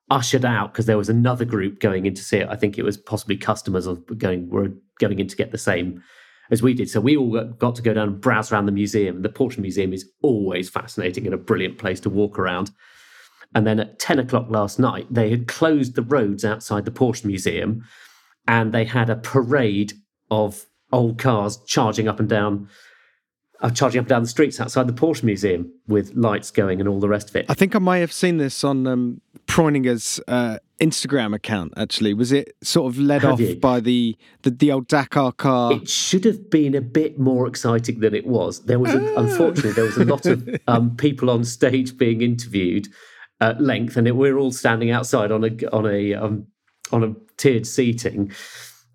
ushered 0.09 0.45
out 0.45 0.71
because 0.71 0.85
there 0.85 0.97
was 0.97 1.09
another 1.09 1.45
group 1.45 1.79
going 1.79 2.05
in 2.05 2.13
to 2.13 2.23
see 2.23 2.37
it. 2.37 2.47
I 2.49 2.55
think 2.55 2.77
it 2.77 2.83
was 2.83 2.97
possibly 2.97 3.35
customers 3.37 3.85
of 3.85 4.05
going 4.17 4.49
were 4.49 4.69
going 4.99 5.19
in 5.19 5.27
to 5.27 5.35
get 5.35 5.51
the 5.51 5.57
same 5.57 6.01
as 6.49 6.61
we 6.61 6.73
did. 6.73 6.89
So 6.89 7.01
we 7.01 7.17
all 7.17 7.51
got- 7.51 7.75
to 7.75 7.81
go 7.81 7.93
down 7.93 8.07
and 8.07 8.21
browse 8.21 8.51
around 8.51 8.65
the 8.65 8.71
museum. 8.71 9.21
The 9.21 9.29
Porsche 9.29 9.57
Museum 9.57 9.93
is 9.93 10.09
always 10.21 10.69
fascinating 10.69 11.25
and 11.25 11.33
a 11.33 11.37
brilliant 11.37 11.77
place 11.77 11.99
to 12.01 12.09
walk 12.09 12.39
around. 12.39 12.71
And 13.55 13.65
then 13.65 13.79
at 13.79 13.99
10 13.99 14.19
o'clock 14.19 14.47
last 14.49 14.77
night, 14.79 15.07
they 15.09 15.29
had 15.29 15.47
closed 15.47 15.95
the 15.95 16.01
roads 16.01 16.43
outside 16.45 16.85
the 16.85 16.91
Porsche 16.91 17.25
Museum 17.25 17.83
and 18.47 18.73
they 18.73 18.85
had 18.85 19.09
a 19.09 19.15
parade 19.15 19.93
of 20.31 20.65
old 20.91 21.19
cars 21.19 21.57
charging 21.65 22.07
up 22.07 22.19
and 22.19 22.29
down. 22.29 22.69
Uh, 23.59 23.71
charging 23.71 23.97
up 23.97 24.03
and 24.03 24.09
down 24.09 24.21
the 24.21 24.29
streets 24.29 24.59
outside 24.61 24.87
the 24.87 24.93
Porsche 24.93 25.23
Museum 25.23 25.71
with 25.87 26.13
lights 26.13 26.51
going 26.51 26.79
and 26.79 26.87
all 26.87 26.99
the 26.99 27.09
rest 27.09 27.31
of 27.31 27.35
it. 27.35 27.47
I 27.49 27.55
think 27.55 27.75
I 27.75 27.79
may 27.79 28.01
have 28.01 28.13
seen 28.13 28.37
this 28.37 28.63
on 28.63 28.85
um, 28.85 29.19
Preuninger's 29.47 30.21
uh, 30.27 30.59
Instagram 30.79 31.33
account. 31.33 31.73
Actually, 31.75 32.13
was 32.13 32.31
it 32.31 32.55
sort 32.61 32.93
of 32.93 32.99
led 32.99 33.23
Have 33.23 33.33
off 33.33 33.39
you? 33.39 33.55
by 33.55 33.79
the, 33.79 34.15
the 34.43 34.51
the 34.51 34.71
old 34.71 34.87
Dakar 34.87 35.31
car? 35.31 35.73
It 35.73 35.89
should 35.89 36.23
have 36.25 36.51
been 36.51 36.75
a 36.75 36.81
bit 36.81 37.17
more 37.17 37.47
exciting 37.47 37.99
than 37.99 38.13
it 38.13 38.27
was. 38.27 38.63
There 38.65 38.77
was, 38.77 38.93
a, 38.93 39.15
unfortunately, 39.15 39.71
there 39.71 39.85
was 39.85 39.97
a 39.97 40.05
lot 40.05 40.27
of 40.27 40.47
um, 40.67 40.95
people 40.95 41.31
on 41.31 41.43
stage 41.43 41.97
being 41.97 42.21
interviewed 42.21 42.87
at 43.39 43.61
length, 43.61 43.97
and 43.97 44.07
it, 44.07 44.15
we're 44.15 44.37
all 44.37 44.51
standing 44.51 44.91
outside 44.91 45.31
on 45.31 45.43
a 45.43 45.67
on 45.71 45.85
a 45.85 46.13
um, 46.13 46.47
on 46.91 47.03
a 47.03 47.13
tiered 47.37 47.67
seating 47.67 48.31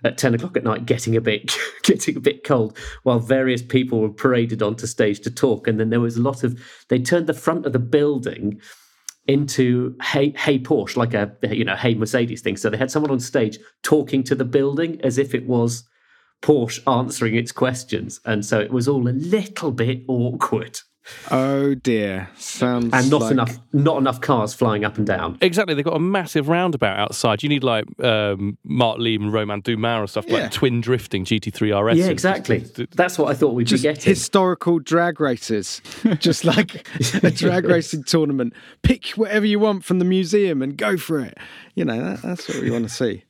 at 0.05 0.19
ten 0.19 0.35
o'clock 0.35 0.57
at 0.57 0.65
night, 0.65 0.87
getting 0.87 1.17
a 1.17 1.21
bit 1.21 1.57
getting 1.83 2.17
a 2.17 2.21
bit 2.21 2.45
cold, 2.45 2.77
while 3.03 3.19
various 3.19 3.63
people 3.63 4.01
were 4.01 4.13
paraded 4.13 4.63
onto 4.63 4.87
stage 4.87 5.21
to 5.21 5.31
talk. 5.31 5.67
And 5.67 5.79
then 5.79 5.91
there 5.91 6.01
was 6.01 6.17
a 6.17 6.23
lot 6.23 6.45
of 6.45 6.61
they 6.89 6.99
turned 6.99 7.27
the 7.27 7.35
front 7.35 7.67
of 7.67 7.73
the 7.73 7.79
building 7.79 8.61
into 9.27 9.97
hey 10.03 10.33
hey 10.37 10.59
Porsche, 10.59 10.97
like 10.97 11.15
a 11.15 11.33
you 11.55 11.65
know 11.65 11.77
hey 11.77 11.95
Mercedes 11.95 12.43
thing. 12.43 12.57
So 12.57 12.71
they 12.71 12.77
had 12.77 12.91
someone 12.91 13.13
on 13.13 13.21
stage 13.21 13.59
talking 13.83 14.23
to 14.25 14.35
the 14.35 14.45
building 14.45 15.01
as 15.03 15.19
if 15.19 15.35
it 15.35 15.47
was 15.47 15.85
Porsche 16.43 16.81
answering 16.93 17.37
its 17.37 17.53
questions, 17.53 18.21
and 18.25 18.45
so 18.45 18.59
it 18.59 18.73
was 18.73 18.89
all 18.89 19.09
a 19.09 19.11
little 19.11 19.71
bit 19.71 20.03
awkward, 20.09 20.81
oh 21.31 21.75
dear, 21.75 22.29
sounds 22.37 22.91
and 22.93 23.11
not 23.11 23.23
like- 23.23 23.33
enough 23.33 23.59
not 23.73 23.97
enough 23.99 24.21
cars 24.21 24.55
flying 24.55 24.85
up 24.85 24.99
and 24.99 25.07
down. 25.07 25.39
Exactly, 25.41 25.75
they've 25.75 25.85
got 25.85 25.97
a 25.97 26.01
massive 26.01 26.49
roundabout 26.49 26.99
outside. 26.99 27.43
You 27.43 27.49
need 27.49 27.65
like 27.65 27.85
um, 28.05 28.59
Marc 28.65 28.99
Lieb 28.99 29.21
and 29.21 29.33
Romain 29.33 29.61
Dumas 29.61 30.03
or 30.03 30.07
stuff 30.07 30.27
Yeah. 30.29 30.43
like 30.43 30.53
twin 30.53 30.81
drifting 30.81 31.25
GT3 31.25 31.73
RS. 31.93 31.99
Yeah, 31.99 32.05
and 32.05 32.13
exactly. 32.13 32.61
just- 32.61 32.91
That's 32.97 33.19
what 33.19 33.31
I 33.31 33.35
thought 33.35 33.55
we'd 33.55 33.67
Just 33.67 33.83
be 33.83 33.89
getting. 33.89 34.05
historical 34.11 34.79
drag 34.79 35.21
races, 35.21 35.81
just 36.19 36.45
like 36.45 36.87
a 37.23 37.31
drag 37.31 37.65
racing 37.69 38.05
tournament. 38.05 38.53
Pick 38.83 39.09
whatever 39.11 39.47
you 39.47 39.59
want 39.59 39.85
from 39.85 39.99
the 39.99 40.05
museum 40.05 40.63
and 40.63 40.77
go 40.77 40.97
for 40.97 41.21
it. 41.21 41.37
You 41.75 41.85
know, 41.85 42.03
that, 42.03 42.23
that's 42.23 42.49
what 42.49 42.61
we 42.63 42.71
want 42.71 42.85
to 42.89 42.95
see. 42.95 43.25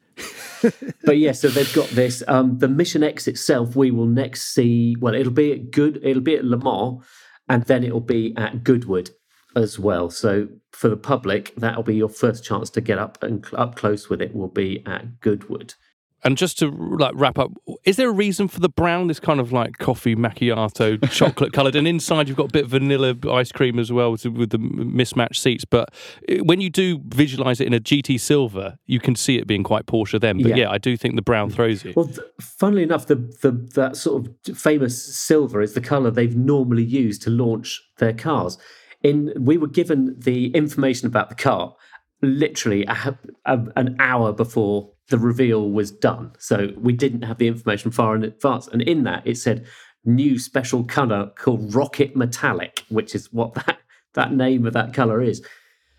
but 1.04 1.16
yeah, 1.18 1.32
so 1.32 1.48
they've 1.48 1.72
got 1.74 1.88
this. 1.90 2.22
Um, 2.28 2.58
the 2.58 2.68
Mission 2.68 3.02
X 3.02 3.26
itself, 3.26 3.74
we 3.74 3.90
will 3.90 4.06
next 4.06 4.54
see. 4.54 4.94
Well, 5.00 5.14
it'll 5.14 5.32
be 5.32 5.52
at 5.52 5.70
Good. 5.70 5.98
It'll 6.02 6.22
be 6.22 6.36
at 6.36 6.44
Le 6.44 6.56
Mans, 6.58 7.02
and 7.48 7.64
then 7.64 7.84
it'll 7.84 8.00
be 8.00 8.34
at 8.36 8.64
Goodwood 8.64 9.10
as 9.54 9.78
well. 9.78 10.10
So 10.10 10.48
for 10.72 10.88
the 10.88 10.96
public, 10.96 11.54
that'll 11.56 11.82
be 11.82 11.96
your 11.96 12.08
first 12.08 12.44
chance 12.44 12.70
to 12.70 12.80
get 12.80 12.98
up 12.98 13.22
and 13.22 13.44
cl- 13.44 13.62
up 13.62 13.76
close 13.76 14.08
with 14.08 14.22
it. 14.22 14.34
Will 14.34 14.48
be 14.48 14.82
at 14.86 15.20
Goodwood. 15.20 15.74
And 16.24 16.36
just 16.36 16.58
to 16.60 16.70
like 16.70 17.12
wrap 17.16 17.36
up, 17.38 17.50
is 17.84 17.96
there 17.96 18.08
a 18.08 18.12
reason 18.12 18.46
for 18.46 18.60
the 18.60 18.68
brown? 18.68 19.08
This 19.08 19.18
kind 19.18 19.40
of 19.40 19.52
like 19.52 19.78
coffee 19.78 20.14
macchiato, 20.14 21.10
chocolate 21.10 21.52
coloured, 21.52 21.74
and 21.74 21.88
inside 21.88 22.28
you've 22.28 22.36
got 22.36 22.50
a 22.50 22.52
bit 22.52 22.64
of 22.64 22.70
vanilla 22.70 23.16
ice 23.30 23.50
cream 23.50 23.78
as 23.78 23.90
well 23.90 24.12
with, 24.12 24.24
with 24.26 24.50
the 24.50 24.58
mismatched 24.58 25.42
seats. 25.42 25.64
But 25.64 25.92
uh, 26.30 26.36
when 26.44 26.60
you 26.60 26.70
do 26.70 27.00
visualise 27.06 27.60
it 27.60 27.66
in 27.66 27.74
a 27.74 27.80
GT 27.80 28.20
silver, 28.20 28.78
you 28.86 29.00
can 29.00 29.16
see 29.16 29.36
it 29.36 29.46
being 29.48 29.64
quite 29.64 29.86
Porsche 29.86 30.20
then. 30.20 30.38
But 30.40 30.50
Yeah. 30.50 30.56
yeah, 30.56 30.70
I 30.70 30.78
do 30.78 30.96
think 30.96 31.16
the 31.16 31.22
brown 31.22 31.50
throws 31.50 31.84
you. 31.84 31.92
Well, 31.96 32.06
th- 32.06 32.20
funnily 32.40 32.84
enough, 32.84 33.06
the, 33.06 33.16
the 33.16 33.50
that 33.74 33.96
sort 33.96 34.26
of 34.26 34.56
famous 34.56 35.02
silver 35.16 35.60
is 35.60 35.74
the 35.74 35.80
color 35.80 36.10
they've 36.12 36.36
normally 36.36 36.84
used 36.84 37.22
to 37.22 37.30
launch 37.30 37.82
their 37.98 38.12
cars. 38.12 38.58
In 39.02 39.32
we 39.36 39.56
were 39.58 39.66
given 39.66 40.14
the 40.16 40.50
information 40.54 41.08
about 41.08 41.30
the 41.30 41.34
car 41.34 41.74
literally 42.22 42.84
a, 42.84 43.18
a, 43.46 43.58
an 43.74 43.96
hour 43.98 44.32
before 44.32 44.91
the 45.08 45.18
reveal 45.18 45.70
was 45.70 45.90
done, 45.90 46.32
so 46.38 46.70
we 46.76 46.92
didn't 46.92 47.22
have 47.22 47.38
the 47.38 47.48
information 47.48 47.90
far 47.90 48.14
in 48.14 48.24
advance. 48.24 48.68
And 48.68 48.82
in 48.82 49.04
that, 49.04 49.26
it 49.26 49.36
said 49.36 49.66
new 50.04 50.38
special 50.38 50.84
color 50.84 51.30
called 51.36 51.74
Rocket 51.74 52.16
Metallic, 52.16 52.84
which 52.88 53.14
is 53.14 53.32
what 53.32 53.54
that 53.66 53.78
that 54.14 54.32
name 54.32 54.66
of 54.66 54.72
that 54.74 54.94
color 54.94 55.20
is. 55.22 55.44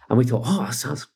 And 0.09 0.17
we 0.17 0.25
thought, 0.25 0.43
oh, 0.45 0.65
that 0.65 0.73
sounds 0.73 1.07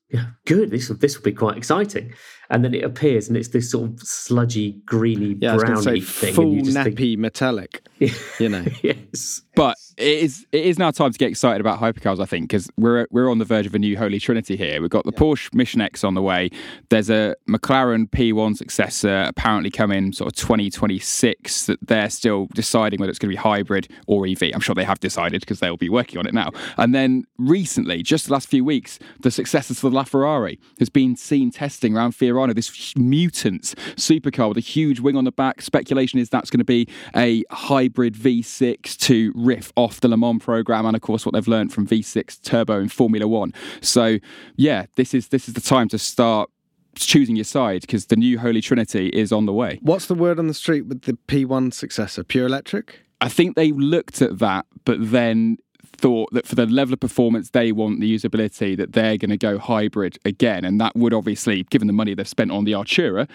good. 0.45 0.71
This 0.71 0.87
this 0.87 1.17
will 1.17 1.23
be 1.23 1.33
quite 1.33 1.57
exciting. 1.57 2.13
And 2.49 2.63
then 2.63 2.73
it 2.73 2.83
appears, 2.83 3.27
and 3.27 3.35
it's 3.35 3.49
this 3.49 3.69
sort 3.71 3.89
of 3.91 3.99
sludgy, 4.01 4.73
greeny, 4.85 5.35
Yeah, 5.39 5.57
browny 5.57 5.99
thing. 6.01 6.33
full 6.33 6.45
and 6.45 6.53
you 6.55 6.61
just 6.63 6.77
nappy 6.77 7.17
metallic. 7.17 7.81
think, 7.99 8.13
You 8.39 8.49
know, 8.49 8.65
yes. 8.81 9.41
But 9.55 9.75
it 9.97 10.19
is 10.19 10.45
it 10.51 10.65
is 10.65 10.77
now 10.77 10.91
time 10.91 11.11
to 11.11 11.17
get 11.17 11.29
excited 11.29 11.59
about 11.59 11.79
hypercars, 11.79 12.19
I 12.21 12.25
think, 12.25 12.45
because 12.45 12.69
we're 12.77 13.07
we're 13.09 13.29
on 13.29 13.39
the 13.39 13.45
verge 13.45 13.65
of 13.65 13.73
a 13.73 13.79
new 13.79 13.97
holy 13.97 14.19
trinity 14.19 14.55
here. 14.55 14.79
We've 14.81 14.89
got 14.91 15.03
the 15.05 15.11
Porsche 15.11 15.53
Mission 15.53 15.81
X 15.81 16.03
on 16.03 16.13
the 16.13 16.21
way. 16.21 16.51
There's 16.89 17.09
a 17.09 17.35
McLaren 17.49 18.07
P1 18.09 18.55
successor 18.55 19.25
apparently 19.27 19.71
coming 19.71 20.13
sort 20.13 20.31
of 20.31 20.35
2026 20.37 21.65
that 21.65 21.79
they're 21.81 22.09
still 22.11 22.47
deciding 22.53 22.99
whether 22.99 23.09
it's 23.09 23.17
going 23.19 23.31
to 23.31 23.35
be 23.35 23.41
hybrid 23.41 23.87
or 24.05 24.27
EV. 24.27 24.43
I'm 24.53 24.59
sure 24.61 24.75
they 24.75 24.83
have 24.83 24.99
decided 24.99 25.41
because 25.41 25.59
they'll 25.59 25.75
be 25.75 25.89
working 25.89 26.19
on 26.19 26.27
it 26.27 26.33
now. 26.35 26.51
And 26.77 26.93
then 26.93 27.25
recently, 27.39 28.03
just 28.03 28.27
the 28.27 28.33
last 28.33 28.47
few 28.47 28.63
weeks, 28.63 28.99
the 29.21 29.31
successor 29.31 29.73
to 29.73 29.81
the 29.81 29.89
LaFerrari 29.89 30.59
has 30.77 30.89
been 30.89 31.15
seen 31.15 31.49
testing 31.49 31.97
around 31.97 32.11
Fiorano, 32.13 32.36
this 32.45 32.95
mutant 32.95 33.73
supercar 33.95 34.49
with 34.49 34.57
a 34.57 34.61
huge 34.61 34.99
wing 34.99 35.15
on 35.15 35.23
the 35.23 35.31
back. 35.31 35.61
Speculation 35.61 36.19
is 36.19 36.29
that's 36.29 36.49
going 36.49 36.59
to 36.59 36.65
be 36.65 36.87
a 37.15 37.43
hybrid 37.51 38.13
V6 38.13 38.97
to 38.97 39.31
riff 39.35 39.71
off 39.75 39.99
the 40.01 40.07
Le 40.07 40.17
Mans 40.17 40.43
program, 40.43 40.85
and 40.85 40.95
of 40.95 41.01
course 41.01 41.25
what 41.25 41.33
they've 41.33 41.47
learned 41.47 41.73
from 41.73 41.87
V6 41.87 42.41
turbo 42.41 42.79
in 42.79 42.89
Formula 42.89 43.27
One. 43.27 43.53
So 43.81 44.19
yeah, 44.55 44.85
this 44.95 45.13
is 45.13 45.29
this 45.29 45.47
is 45.47 45.53
the 45.53 45.61
time 45.61 45.87
to 45.89 45.97
start 45.97 46.49
choosing 46.95 47.35
your 47.35 47.45
side 47.45 47.81
because 47.81 48.07
the 48.07 48.15
new 48.15 48.39
Holy 48.39 48.61
Trinity 48.61 49.07
is 49.09 49.31
on 49.31 49.45
the 49.45 49.53
way. 49.53 49.79
what's 49.81 50.07
the 50.07 50.15
word 50.15 50.39
on 50.39 50.47
the 50.47 50.53
street 50.53 50.87
with 50.87 51.03
the 51.03 51.13
P1 51.27 51.73
successor? 51.73 52.23
Pure 52.23 52.47
electric? 52.47 53.01
I 53.19 53.29
think 53.29 53.55
they 53.55 53.71
looked 53.71 54.21
at 54.21 54.39
that, 54.39 54.65
but 54.85 54.97
then 54.99 55.57
thought 55.97 56.31
that 56.33 56.47
for 56.47 56.55
the 56.55 56.65
level 56.65 56.93
of 56.93 56.99
performance 56.99 57.49
they 57.49 57.71
want, 57.71 57.99
the 57.99 58.13
usability, 58.13 58.77
that 58.77 58.93
they're 58.93 59.17
going 59.17 59.29
to 59.29 59.37
go 59.37 59.57
hybrid 59.57 60.17
again. 60.25 60.63
And 60.65 60.79
that 60.79 60.95
would 60.95 61.13
obviously, 61.13 61.63
given 61.63 61.87
the 61.87 61.93
money 61.93 62.13
they've 62.13 62.27
spent 62.27 62.51
on 62.51 62.63
the 62.63 62.73
Artura, 62.73 63.27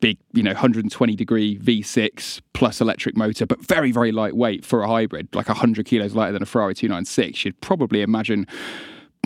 big, 0.00 0.18
you 0.32 0.42
know, 0.42 0.52
120 0.52 1.16
degree 1.16 1.58
V6 1.58 2.40
plus 2.52 2.80
electric 2.80 3.16
motor, 3.16 3.46
but 3.46 3.64
very, 3.64 3.90
very 3.90 4.12
lightweight 4.12 4.64
for 4.64 4.82
a 4.82 4.88
hybrid, 4.88 5.34
like 5.34 5.48
100 5.48 5.86
kilos 5.86 6.14
lighter 6.14 6.32
than 6.32 6.42
a 6.42 6.46
Ferrari 6.46 6.74
296. 6.74 7.44
You'd 7.44 7.60
probably 7.60 8.02
imagine 8.02 8.46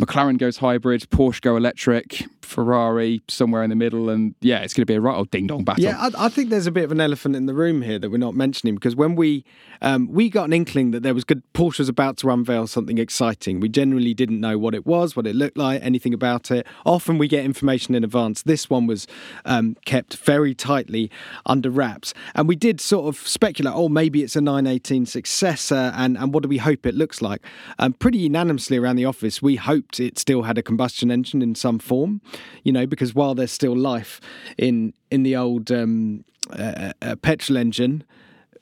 McLaren 0.01 0.39
goes 0.39 0.59
hybrid, 0.59 1.03
Porsche 1.11 1.41
go 1.41 1.57
electric, 1.57 2.25
Ferrari 2.49 3.23
somewhere 3.29 3.63
in 3.63 3.71
the 3.71 3.77
middle, 3.77 4.09
and 4.09 4.35
yeah, 4.41 4.61
it's 4.61 4.75
going 4.75 4.83
to 4.83 4.87
be 4.87 4.95
a 4.95 5.01
right 5.01 5.17
old 5.17 5.31
ding 5.31 5.47
dong 5.47 5.65
battle. 5.65 5.85
Yeah, 5.85 5.99
I, 5.99 6.27
I 6.27 6.29
think 6.29 6.51
there's 6.51 6.67
a 6.67 6.73
bit 6.73 6.85
of 6.85 6.93
an 6.93 7.01
elephant 7.01 7.37
in 7.37 7.47
the 7.47 7.55
room 7.55 7.83
here 7.83 7.99
that 7.99 8.11
we're 8.11 8.17
not 8.19 8.35
mentioning 8.35 8.75
because 8.75 8.97
when 8.97 9.15
we 9.15 9.45
um, 9.83 10.09
we 10.11 10.29
got 10.29 10.45
an 10.45 10.53
inkling 10.53 10.91
that 10.93 11.03
there 11.03 11.15
was 11.15 11.25
good 11.25 11.43
Porsche 11.53 11.79
was 11.79 11.89
about 11.89 12.17
to 12.19 12.31
unveil 12.31 12.67
something 12.67 12.99
exciting. 12.99 13.61
We 13.61 13.69
generally 13.69 14.15
didn't 14.15 14.41
know 14.41 14.59
what 14.59 14.75
it 14.75 14.87
was, 14.87 15.15
what 15.15 15.27
it 15.27 15.37
looked 15.37 15.57
like, 15.57 15.83
anything 15.83 16.15
about 16.15 16.51
it. 16.51 16.67
Often 16.85 17.19
we 17.19 17.29
get 17.29 17.45
information 17.45 17.95
in 17.95 18.03
advance. 18.03 18.43
This 18.43 18.71
one 18.71 18.87
was 18.87 19.07
um, 19.45 19.77
kept 19.85 20.17
very 20.17 20.55
tightly 20.55 21.11
under 21.47 21.71
wraps, 21.71 22.15
and 22.35 22.49
we 22.49 22.57
did 22.57 22.81
sort 22.81 23.15
of 23.15 23.27
speculate. 23.29 23.75
Oh, 23.77 23.89
maybe 23.89 24.23
it's 24.23 24.37
a 24.37 24.41
918 24.41 25.07
successor, 25.07 25.93
and 25.95 26.17
and 26.17 26.33
what 26.33 26.43
do 26.43 26.49
we 26.49 26.59
hope 26.59 26.87
it 26.87 26.95
looks 26.95 27.21
like? 27.21 27.43
Um, 27.79 27.93
pretty 27.93 28.19
unanimously 28.19 28.79
around 28.79 28.97
the 28.97 29.05
office, 29.05 29.43
we 29.43 29.57
hoped 29.57 30.01
it 30.01 30.19
still 30.19 30.43
had 30.43 30.59
a 30.59 30.63
combustion 30.63 31.11
engine 31.11 31.43
in 31.43 31.55
some 31.55 31.79
form. 31.79 32.21
You 32.65 32.73
know, 32.73 32.87
because 32.87 33.15
while 33.15 33.35
there's 33.35 33.53
still 33.53 33.77
life 33.77 34.21
in 34.57 34.93
in 35.11 35.23
the 35.23 35.37
old 35.37 35.71
um, 35.71 36.25
uh, 36.51 36.93
uh, 37.03 37.17
petrol 37.17 37.57
engine, 37.59 38.05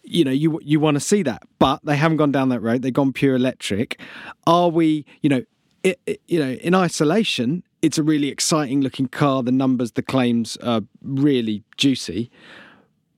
you 0.03 0.25
know 0.25 0.31
you 0.31 0.59
you 0.63 0.81
want 0.81 0.95
to 0.97 1.01
see 1.01 1.23
that, 1.23 1.43
but 1.59 1.81
they 1.85 1.97
haven't 1.97 2.19
gone 2.19 2.33
down 2.33 2.49
that 2.51 2.61
road. 2.61 2.83
They've 2.83 2.93
gone 2.93 3.13
pure 3.13 3.35
electric. 3.35 4.01
Are 4.47 4.69
we? 4.69 5.05
You 5.23 5.31
know, 5.31 5.43
it, 5.83 6.01
it- 6.07 6.21
you 6.29 6.39
know, 6.39 6.53
in 6.53 6.75
isolation, 6.75 7.63
it's 7.83 7.99
a 7.99 8.03
really 8.03 8.29
exciting 8.29 8.81
looking 8.81 9.09
car. 9.09 9.43
The 9.43 9.53
numbers, 9.53 9.93
the 9.93 10.03
claims 10.03 10.57
are 10.59 10.83
really 11.03 11.63
juicy. 11.77 12.31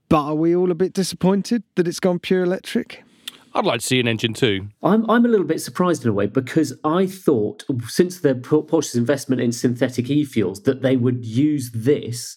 But 0.08 0.22
are 0.24 0.34
we 0.34 0.56
all 0.56 0.70
a 0.70 0.74
bit 0.74 0.94
disappointed 0.94 1.62
that 1.74 1.86
it's 1.86 2.00
gone 2.00 2.18
pure 2.18 2.42
electric? 2.42 3.02
I'd 3.58 3.66
like 3.66 3.80
to 3.80 3.86
see 3.86 3.98
an 3.98 4.06
engine 4.06 4.34
too. 4.34 4.68
I'm 4.84 5.10
I'm 5.10 5.24
a 5.24 5.28
little 5.28 5.46
bit 5.46 5.60
surprised 5.60 6.04
in 6.04 6.10
a 6.10 6.12
way 6.12 6.26
because 6.26 6.72
I 6.84 7.06
thought 7.06 7.64
since 7.88 8.20
the 8.20 8.36
Porsche's 8.36 8.94
investment 8.94 9.42
in 9.42 9.50
synthetic 9.50 10.08
e-fuels 10.08 10.62
that 10.62 10.82
they 10.82 10.96
would 10.96 11.26
use 11.26 11.72
this 11.74 12.36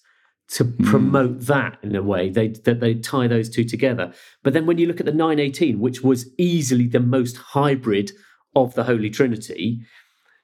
to 0.54 0.64
hmm. 0.64 0.84
promote 0.84 1.42
that 1.42 1.78
in 1.84 1.96
a 1.96 2.02
way 2.02 2.32
they 2.32 2.48
that 2.48 2.80
they 2.80 2.96
tie 2.96 3.28
those 3.28 3.50
two 3.52 3.64
together. 3.64 4.12
But 4.42 4.54
then 4.54 4.66
when 4.66 4.80
you 4.80 4.88
look 4.88 5.00
at 5.00 5.06
the 5.06 5.12
918, 5.12 5.80
which 5.80 6.02
was 6.02 6.28
easily 6.40 6.88
the 6.88 7.00
most 7.00 7.38
hybrid 7.38 8.12
of 8.56 8.74
the 8.74 8.86
Holy 8.86 9.12
Trinity, 9.12 9.80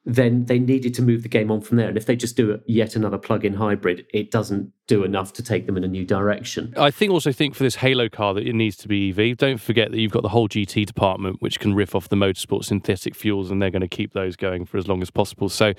then 0.06 0.46
they 0.46 0.60
needed 0.60 0.94
to 0.94 1.02
move 1.02 1.24
the 1.24 1.30
game 1.30 1.50
on 1.50 1.62
from 1.62 1.78
there. 1.78 1.90
And 1.90 1.98
if 1.98 2.06
they 2.06 2.16
just 2.16 2.38
do 2.38 2.60
yet 2.68 2.96
another 2.96 3.18
plug-in 3.18 3.56
hybrid, 3.56 4.06
it 4.14 4.30
doesn't 4.30 4.72
do 4.88 5.04
enough 5.04 5.34
to 5.34 5.44
take 5.44 5.66
them 5.66 5.78
in 5.78 5.84
a 5.84 5.88
new 5.88 6.06
direction. 6.06 6.74
I 6.78 6.92
think 6.92 7.12
also 7.12 7.32
think 7.32 7.56
for 7.56 7.64
this 7.64 7.76
Halo 7.76 8.08
car 8.10 8.34
that 8.34 8.48
it 8.48 8.54
needs 8.54 8.78
to 8.78 8.88
be 8.88 9.10
EV. 9.10 9.38
Don't 9.38 9.60
forget 9.60 9.92
that 9.92 10.00
you've 10.00 10.14
got 10.14 10.24
the 10.24 10.30
whole 10.30 10.48
GT 10.48 10.86
department, 10.86 11.42
which 11.42 11.60
can 11.60 11.74
riff 11.74 11.94
off 11.94 12.08
the 12.10 12.16
motorsport 12.16 12.64
synthetic 12.64 13.14
fuels, 13.14 13.52
and 13.52 13.62
they're 13.62 13.70
going 13.70 13.82
to 13.82 13.88
keep 13.88 14.14
those 14.14 14.36
going 14.36 14.66
for 14.66 14.78
as 14.78 14.88
long 14.88 15.02
as 15.02 15.12
possible. 15.12 15.50
So, 15.50 15.74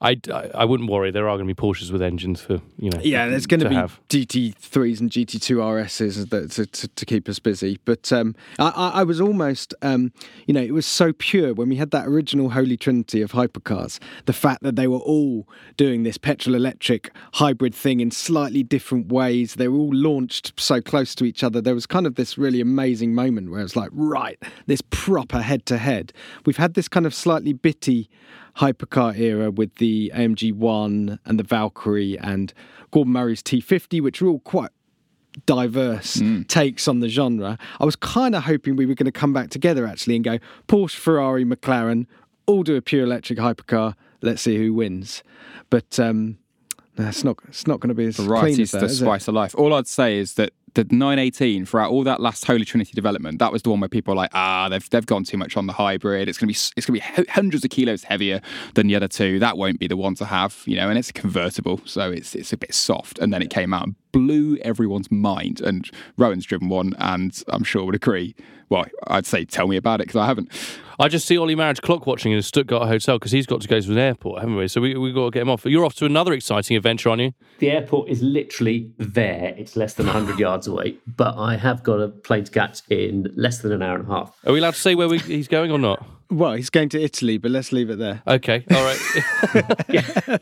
I, 0.00 0.18
I, 0.32 0.50
I 0.54 0.64
wouldn't 0.64 0.90
worry. 0.90 1.10
There 1.10 1.28
are 1.28 1.36
going 1.36 1.46
to 1.46 1.54
be 1.54 1.60
Porsches 1.60 1.90
with 1.90 2.02
engines 2.02 2.40
for 2.40 2.60
you 2.78 2.90
know. 2.90 3.00
Yeah, 3.02 3.28
there's 3.28 3.46
going 3.46 3.60
to 3.60 3.68
be 3.68 3.74
have. 3.74 4.00
GT3s 4.08 5.00
and 5.00 5.10
GT2 5.10 5.56
RSs 5.56 6.30
that, 6.30 6.50
to, 6.52 6.66
to, 6.66 6.88
to 6.88 7.06
keep 7.06 7.28
us 7.28 7.38
busy. 7.38 7.78
But 7.84 8.12
um, 8.12 8.34
I, 8.58 8.68
I, 8.68 8.88
I 9.00 9.02
was 9.02 9.20
almost, 9.20 9.74
um, 9.82 10.12
you 10.46 10.54
know, 10.54 10.62
it 10.62 10.72
was 10.72 10.86
so 10.86 11.12
pure 11.12 11.52
when 11.52 11.68
we 11.68 11.76
had 11.76 11.90
that 11.90 12.06
original 12.06 12.50
Holy 12.50 12.76
Trinity 12.76 13.20
of 13.20 13.32
hypercars. 13.32 13.98
The 14.24 14.32
fact 14.32 14.62
that 14.62 14.76
they 14.76 14.86
were 14.86 14.98
all 14.98 15.46
doing 15.76 16.02
this 16.02 16.16
petrol 16.16 16.54
electric 16.54 17.10
hybrid 17.34 17.74
thing 17.74 18.00
in 18.00 18.10
slightly 18.10 18.53
different 18.62 19.10
ways. 19.12 19.54
They 19.54 19.68
were 19.68 19.78
all 19.78 19.94
launched 19.94 20.58
so 20.58 20.80
close 20.80 21.14
to 21.16 21.24
each 21.24 21.42
other. 21.42 21.60
There 21.60 21.74
was 21.74 21.86
kind 21.86 22.06
of 22.06 22.14
this 22.14 22.38
really 22.38 22.60
amazing 22.60 23.14
moment 23.14 23.50
where 23.50 23.60
it's 23.60 23.76
like, 23.76 23.90
right, 23.92 24.40
this 24.66 24.82
proper 24.90 25.40
head 25.40 25.66
to 25.66 25.78
head. 25.78 26.12
We've 26.46 26.56
had 26.56 26.74
this 26.74 26.88
kind 26.88 27.06
of 27.06 27.14
slightly 27.14 27.52
bitty 27.52 28.08
hypercar 28.56 29.18
era 29.18 29.50
with 29.50 29.74
the 29.76 30.12
AMG 30.14 30.52
1 30.52 31.18
and 31.24 31.38
the 31.38 31.42
Valkyrie 31.42 32.18
and 32.18 32.52
Gordon 32.90 33.12
Murray's 33.12 33.42
T50, 33.42 34.00
which 34.00 34.22
are 34.22 34.28
all 34.28 34.40
quite 34.40 34.70
diverse 35.46 36.22
takes 36.48 36.86
on 36.86 37.00
the 37.00 37.08
genre. 37.08 37.58
I 37.80 37.84
was 37.84 37.96
kind 37.96 38.34
of 38.34 38.44
hoping 38.44 38.76
we 38.76 38.86
were 38.86 38.94
going 38.94 39.06
to 39.06 39.12
come 39.12 39.32
back 39.32 39.50
together 39.50 39.86
actually 39.86 40.16
and 40.16 40.24
go 40.24 40.38
Porsche, 40.68 40.94
Ferrari, 40.94 41.44
McLaren, 41.44 42.06
all 42.46 42.62
do 42.62 42.76
a 42.76 42.82
pure 42.82 43.02
electric 43.02 43.38
hypercar. 43.38 43.94
Let's 44.22 44.42
see 44.42 44.56
who 44.56 44.72
wins. 44.72 45.22
But 45.70 45.98
um, 45.98 46.38
no, 46.96 47.08
it's 47.08 47.24
not. 47.24 47.38
It's 47.48 47.66
not 47.66 47.80
going 47.80 47.88
to 47.88 47.94
be 47.94 48.06
as 48.06 48.16
clean 48.16 48.28
Variety's 48.28 48.70
that, 48.70 48.80
the 48.80 48.86
it? 48.86 48.90
spice 48.90 49.28
of 49.28 49.34
life. 49.34 49.54
All 49.56 49.74
I'd 49.74 49.86
say 49.88 50.18
is 50.18 50.34
that 50.34 50.52
the 50.74 50.84
918 50.84 51.66
throughout 51.66 51.90
all 51.90 52.04
that 52.04 52.20
last 52.20 52.44
Holy 52.44 52.64
Trinity 52.64 52.92
development, 52.92 53.38
that 53.38 53.52
was 53.52 53.62
the 53.62 53.70
one 53.70 53.80
where 53.80 53.88
people 53.88 54.12
were 54.12 54.16
like, 54.16 54.30
ah, 54.34 54.68
they've 54.68 54.88
they've 54.90 55.06
gone 55.06 55.24
too 55.24 55.36
much 55.36 55.56
on 55.56 55.66
the 55.66 55.72
hybrid. 55.72 56.28
It's 56.28 56.38
gonna 56.38 56.48
be 56.52 56.58
it's 56.76 56.86
gonna 56.86 56.98
be 56.98 57.24
hundreds 57.28 57.64
of 57.64 57.70
kilos 57.70 58.04
heavier 58.04 58.40
than 58.74 58.86
the 58.86 58.96
other 58.96 59.08
two. 59.08 59.38
That 59.38 59.56
won't 59.56 59.78
be 59.78 59.86
the 59.86 59.96
one 59.96 60.14
to 60.16 60.24
have, 60.24 60.62
you 60.66 60.76
know. 60.76 60.88
And 60.88 60.98
it's 60.98 61.10
a 61.10 61.12
convertible, 61.12 61.80
so 61.84 62.10
it's 62.10 62.34
it's 62.34 62.52
a 62.52 62.56
bit 62.56 62.74
soft. 62.74 63.18
And 63.18 63.32
then 63.32 63.42
it 63.42 63.50
came 63.50 63.72
out 63.74 63.86
and 63.86 63.94
blew 64.14 64.56
everyone's 64.58 65.10
mind. 65.10 65.60
And 65.60 65.90
Rowan's 66.16 66.46
driven 66.46 66.68
one, 66.68 66.94
and 66.98 67.42
I'm 67.48 67.64
sure 67.64 67.84
would 67.84 67.94
agree. 67.94 68.34
Well, 68.70 68.86
I'd 69.08 69.26
say 69.26 69.44
tell 69.44 69.66
me 69.66 69.76
about 69.76 70.00
it 70.00 70.06
because 70.06 70.20
I 70.20 70.26
haven't. 70.26 70.50
I 70.98 71.08
just 71.08 71.26
see 71.26 71.36
Ollie 71.36 71.56
Marriage 71.56 71.82
clock 71.82 72.06
watching 72.06 72.32
in 72.32 72.38
a 72.38 72.42
Stuttgart 72.42 72.86
hotel 72.86 73.18
because 73.18 73.32
he's 73.32 73.46
got 73.46 73.60
to 73.60 73.68
go 73.68 73.80
to 73.80 73.90
an 73.90 73.98
airport, 73.98 74.40
haven't 74.40 74.56
we? 74.56 74.68
So 74.68 74.80
we 74.80 74.96
we 74.96 75.12
got 75.12 75.24
to 75.26 75.30
get 75.32 75.42
him 75.42 75.50
off. 75.50 75.66
You're 75.66 75.84
off 75.84 75.94
to 75.96 76.06
another 76.06 76.32
exciting 76.32 76.76
adventure, 76.76 77.10
aren't 77.10 77.22
you? 77.22 77.34
The 77.58 77.70
airport 77.72 78.08
is 78.08 78.22
literally 78.22 78.92
there. 78.96 79.54
It's 79.58 79.76
less 79.76 79.94
than 79.94 80.06
100 80.06 80.38
yards 80.38 80.66
away, 80.66 80.96
but 81.06 81.36
I 81.36 81.56
have 81.56 81.82
got 81.82 82.00
a 82.00 82.08
plane 82.08 82.44
to 82.44 82.50
catch 82.52 82.80
in 82.88 83.32
less 83.36 83.58
than 83.58 83.72
an 83.72 83.82
hour 83.82 83.96
and 83.96 84.08
a 84.08 84.12
half. 84.12 84.38
Are 84.46 84.52
we 84.52 84.60
allowed 84.60 84.74
to 84.74 84.80
say 84.80 84.94
where 84.94 85.08
we, 85.08 85.18
he's 85.18 85.48
going 85.48 85.70
or 85.70 85.78
not? 85.78 86.06
Well, 86.30 86.54
he's 86.54 86.70
going 86.70 86.88
to 86.90 87.02
Italy, 87.02 87.38
but 87.38 87.50
let's 87.50 87.70
leave 87.72 87.90
it 87.90 87.98
there. 87.98 88.22
Okay, 88.26 88.64
all 88.70 88.84
right. 88.84 90.40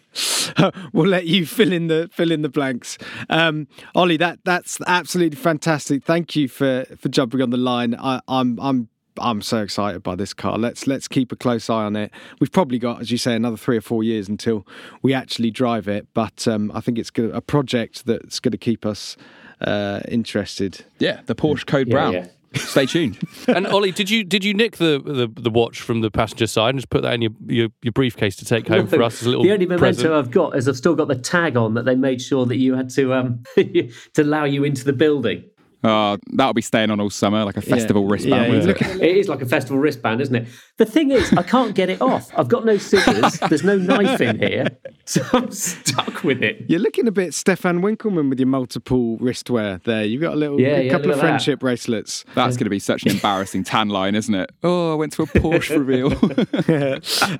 we'll 0.92 1.08
let 1.08 1.26
you 1.26 1.46
fill 1.46 1.72
in 1.72 1.88
the 1.88 2.08
fill 2.12 2.30
in 2.30 2.42
the 2.42 2.48
blanks. 2.48 2.98
Um, 3.30 3.66
Ollie, 3.94 4.16
that 4.18 4.40
that's 4.44 4.78
absolutely 4.86 5.36
fantastic. 5.36 6.04
Thank 6.04 6.36
you 6.36 6.48
for 6.48 6.84
for 6.98 7.08
jumping 7.08 7.40
on 7.42 7.50
the 7.50 7.56
line. 7.56 7.94
I, 7.98 8.20
I'm 8.28 8.58
I'm 8.60 8.88
I'm 9.18 9.42
so 9.42 9.58
excited 9.62 10.02
by 10.02 10.14
this 10.14 10.32
car. 10.32 10.56
Let's 10.58 10.86
let's 10.86 11.08
keep 11.08 11.32
a 11.32 11.36
close 11.36 11.68
eye 11.68 11.84
on 11.84 11.96
it. 11.96 12.10
We've 12.40 12.52
probably 12.52 12.78
got, 12.78 13.00
as 13.00 13.10
you 13.10 13.18
say, 13.18 13.34
another 13.34 13.56
three 13.58 13.76
or 13.76 13.82
four 13.82 14.02
years 14.02 14.28
until 14.28 14.66
we 15.02 15.12
actually 15.12 15.50
drive 15.50 15.88
it. 15.88 16.06
But 16.14 16.46
um, 16.48 16.70
I 16.74 16.80
think 16.80 16.98
it's 16.98 17.10
go- 17.10 17.30
a 17.30 17.40
project 17.40 18.06
that's 18.06 18.40
going 18.40 18.52
to 18.52 18.58
keep 18.58 18.86
us 18.86 19.16
uh, 19.60 20.00
interested. 20.08 20.84
Yeah, 20.98 21.20
the 21.26 21.34
Porsche 21.34 21.66
Code 21.66 21.88
Yeah, 21.88 21.92
Brown. 21.92 22.12
yeah. 22.14 22.26
Stay 22.54 22.86
tuned. 22.86 23.18
and 23.48 23.66
Ollie, 23.66 23.92
did 23.92 24.10
you 24.10 24.24
did 24.24 24.44
you 24.44 24.54
nick 24.54 24.76
the, 24.76 25.00
the, 25.04 25.40
the 25.40 25.50
watch 25.50 25.80
from 25.80 26.00
the 26.00 26.10
passenger 26.10 26.46
side 26.46 26.70
and 26.70 26.78
just 26.78 26.90
put 26.90 27.02
that 27.02 27.14
in 27.14 27.22
your, 27.22 27.30
your, 27.46 27.68
your 27.82 27.92
briefcase 27.92 28.36
to 28.36 28.44
take 28.44 28.68
home 28.68 28.86
for 28.86 29.02
us 29.02 29.20
as 29.20 29.26
a 29.26 29.30
little 29.30 29.44
the 29.44 29.52
only 29.52 29.66
memento 29.66 29.80
present? 29.80 30.12
I've 30.12 30.30
got 30.30 30.56
is 30.56 30.68
I've 30.68 30.76
still 30.76 30.94
got 30.94 31.08
the 31.08 31.16
tag 31.16 31.56
on 31.56 31.74
that 31.74 31.84
they 31.84 31.94
made 31.94 32.20
sure 32.20 32.46
that 32.46 32.56
you 32.56 32.74
had 32.74 32.90
to 32.90 33.14
um 33.14 33.42
to 33.56 33.92
allow 34.18 34.44
you 34.44 34.64
into 34.64 34.84
the 34.84 34.92
building. 34.92 35.44
Uh, 35.82 36.16
that'll 36.32 36.54
be 36.54 36.62
staying 36.62 36.90
on 36.90 37.00
all 37.00 37.10
summer, 37.10 37.44
like 37.44 37.56
a 37.56 37.60
festival 37.62 38.06
wristband. 38.06 38.52
Yeah, 38.52 38.58
won't 38.66 38.80
yeah. 38.80 38.88
it? 38.88 39.00
It 39.02 39.16
is 39.16 39.28
like 39.28 39.42
a 39.42 39.46
festival 39.46 39.78
wristband, 39.78 40.20
isn't 40.20 40.34
it? 40.34 40.48
The 40.76 40.84
thing 40.86 41.10
is, 41.10 41.32
I 41.32 41.42
can't 41.42 41.74
get 41.74 41.90
it 41.90 42.00
off. 42.00 42.30
I've 42.38 42.48
got 42.48 42.64
no 42.64 42.76
scissors. 42.78 43.38
There's 43.48 43.64
no 43.64 43.76
knife 43.76 44.20
in 44.20 44.38
here, 44.38 44.68
so 45.04 45.22
I'm 45.32 45.50
stuck 45.50 46.22
with 46.22 46.42
it. 46.42 46.64
You're 46.68 46.78
looking 46.80 47.08
a 47.08 47.10
bit 47.12 47.34
Stephan 47.34 47.82
Winkelmann 47.82 48.28
with 48.30 48.38
your 48.38 48.46
multiple 48.46 49.18
wristwear 49.18 49.82
there. 49.82 50.04
You've 50.04 50.20
got 50.22 50.34
a 50.34 50.36
little 50.36 50.60
Yeah, 50.60 50.76
a 50.76 50.82
yeah, 50.84 50.90
couple 50.92 51.10
of 51.10 51.16
at 51.18 51.22
that. 51.22 51.28
friendship 51.28 51.60
bracelets. 51.60 52.24
That's 52.34 52.56
going 52.56 52.66
to 52.66 52.70
be 52.70 52.78
such 52.78 53.04
an 53.04 53.10
embarrassing 53.16 53.64
tan 53.64 53.88
line, 53.88 54.14
isn't 54.14 54.34
it? 54.34 54.52
Oh, 54.62 54.92
I 54.92 54.94
went 54.94 55.12
to 55.14 55.22
a 55.22 55.26
Porsche 55.26 55.76
reveal. 55.86 56.12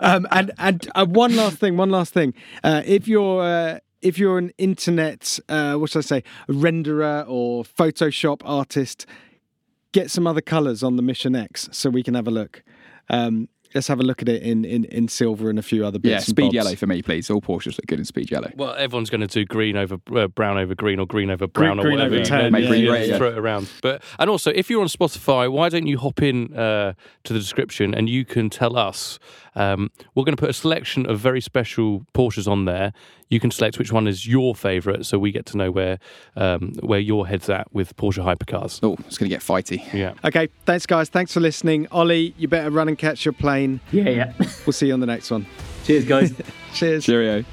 um, 0.00 0.26
and 0.30 0.50
and 0.58 0.88
uh, 0.94 1.06
one 1.06 1.36
last 1.36 1.58
thing, 1.58 1.76
one 1.76 1.90
last 1.90 2.12
thing. 2.12 2.34
Uh, 2.64 2.82
if 2.84 3.06
you're 3.08 3.42
uh, 3.42 3.78
if 4.02 4.18
you're 4.18 4.38
an 4.38 4.52
internet, 4.58 5.38
uh, 5.48 5.74
what 5.74 5.90
should 5.90 6.00
I 6.00 6.02
say, 6.02 6.24
renderer 6.48 7.24
or 7.28 7.64
Photoshop 7.64 8.42
artist, 8.44 9.06
get 9.92 10.10
some 10.10 10.26
other 10.26 10.40
colours 10.40 10.82
on 10.82 10.96
the 10.96 11.02
Mission 11.02 11.34
X 11.34 11.68
so 11.72 11.88
we 11.90 12.02
can 12.02 12.14
have 12.14 12.26
a 12.26 12.30
look. 12.30 12.62
Um, 13.08 13.48
let's 13.74 13.88
have 13.88 14.00
a 14.00 14.02
look 14.02 14.20
at 14.22 14.28
it 14.28 14.42
in, 14.42 14.64
in, 14.64 14.84
in 14.86 15.08
silver 15.08 15.48
and 15.48 15.58
a 15.58 15.62
few 15.62 15.84
other 15.84 15.98
bits. 15.98 16.10
yeah, 16.10 16.18
speed 16.18 16.44
bobs. 16.44 16.54
yellow 16.54 16.74
for 16.74 16.86
me, 16.86 17.02
please. 17.02 17.30
All 17.30 17.40
Porsches 17.40 17.78
look 17.78 17.86
good 17.86 17.98
in 17.98 18.04
speed 18.04 18.30
yellow. 18.30 18.50
Well, 18.56 18.74
everyone's 18.74 19.10
going 19.10 19.22
to 19.22 19.26
do 19.26 19.44
green 19.44 19.76
over 19.76 19.98
uh, 20.14 20.28
brown 20.28 20.58
over 20.58 20.74
green 20.74 20.98
or 20.98 21.06
green 21.06 21.30
over 21.30 21.46
brown 21.46 21.78
or 21.78 21.82
green 21.82 21.94
whatever. 21.94 22.14
over 22.14 22.18
you 22.18 22.24
tan, 22.24 22.52
yeah, 22.52 22.58
you 22.58 22.90
yeah, 22.90 22.98
just 22.98 23.10
yeah. 23.10 23.18
throw 23.18 23.28
it 23.28 23.38
around. 23.38 23.70
But 23.82 24.02
and 24.18 24.28
also, 24.28 24.50
if 24.54 24.68
you're 24.70 24.82
on 24.82 24.88
Spotify, 24.88 25.50
why 25.50 25.68
don't 25.68 25.86
you 25.86 25.98
hop 25.98 26.22
in 26.22 26.54
uh, 26.56 26.94
to 27.24 27.32
the 27.32 27.38
description 27.38 27.94
and 27.94 28.08
you 28.08 28.24
can 28.24 28.50
tell 28.50 28.76
us. 28.76 29.18
Um, 29.54 29.90
we're 30.14 30.24
going 30.24 30.36
to 30.36 30.40
put 30.40 30.50
a 30.50 30.54
selection 30.54 31.08
of 31.08 31.18
very 31.18 31.40
special 31.40 32.06
Porsches 32.14 32.48
on 32.48 32.64
there. 32.64 32.92
You 33.28 33.40
can 33.40 33.50
select 33.50 33.78
which 33.78 33.92
one 33.92 34.06
is 34.06 34.26
your 34.26 34.54
favourite, 34.54 35.06
so 35.06 35.18
we 35.18 35.32
get 35.32 35.46
to 35.46 35.56
know 35.56 35.70
where 35.70 35.98
um, 36.36 36.72
where 36.80 37.00
your 37.00 37.26
head's 37.26 37.48
at 37.48 37.72
with 37.72 37.96
Porsche 37.96 38.22
hypercars. 38.24 38.80
Oh, 38.82 38.94
it's 39.06 39.18
going 39.18 39.30
to 39.30 39.34
get 39.34 39.40
fighty. 39.40 39.92
Yeah. 39.92 40.14
Okay, 40.24 40.48
thanks, 40.66 40.86
guys. 40.86 41.08
Thanks 41.08 41.32
for 41.32 41.40
listening. 41.40 41.86
Ollie, 41.90 42.34
you 42.38 42.48
better 42.48 42.70
run 42.70 42.88
and 42.88 42.98
catch 42.98 43.24
your 43.24 43.32
plane. 43.32 43.80
Yeah, 43.90 44.08
yeah. 44.10 44.32
We'll 44.66 44.72
see 44.72 44.88
you 44.88 44.94
on 44.94 45.00
the 45.00 45.06
next 45.06 45.30
one. 45.30 45.46
Cheers, 45.84 46.04
guys. 46.04 46.34
Cheers. 46.74 47.04
Cheerio. 47.04 47.44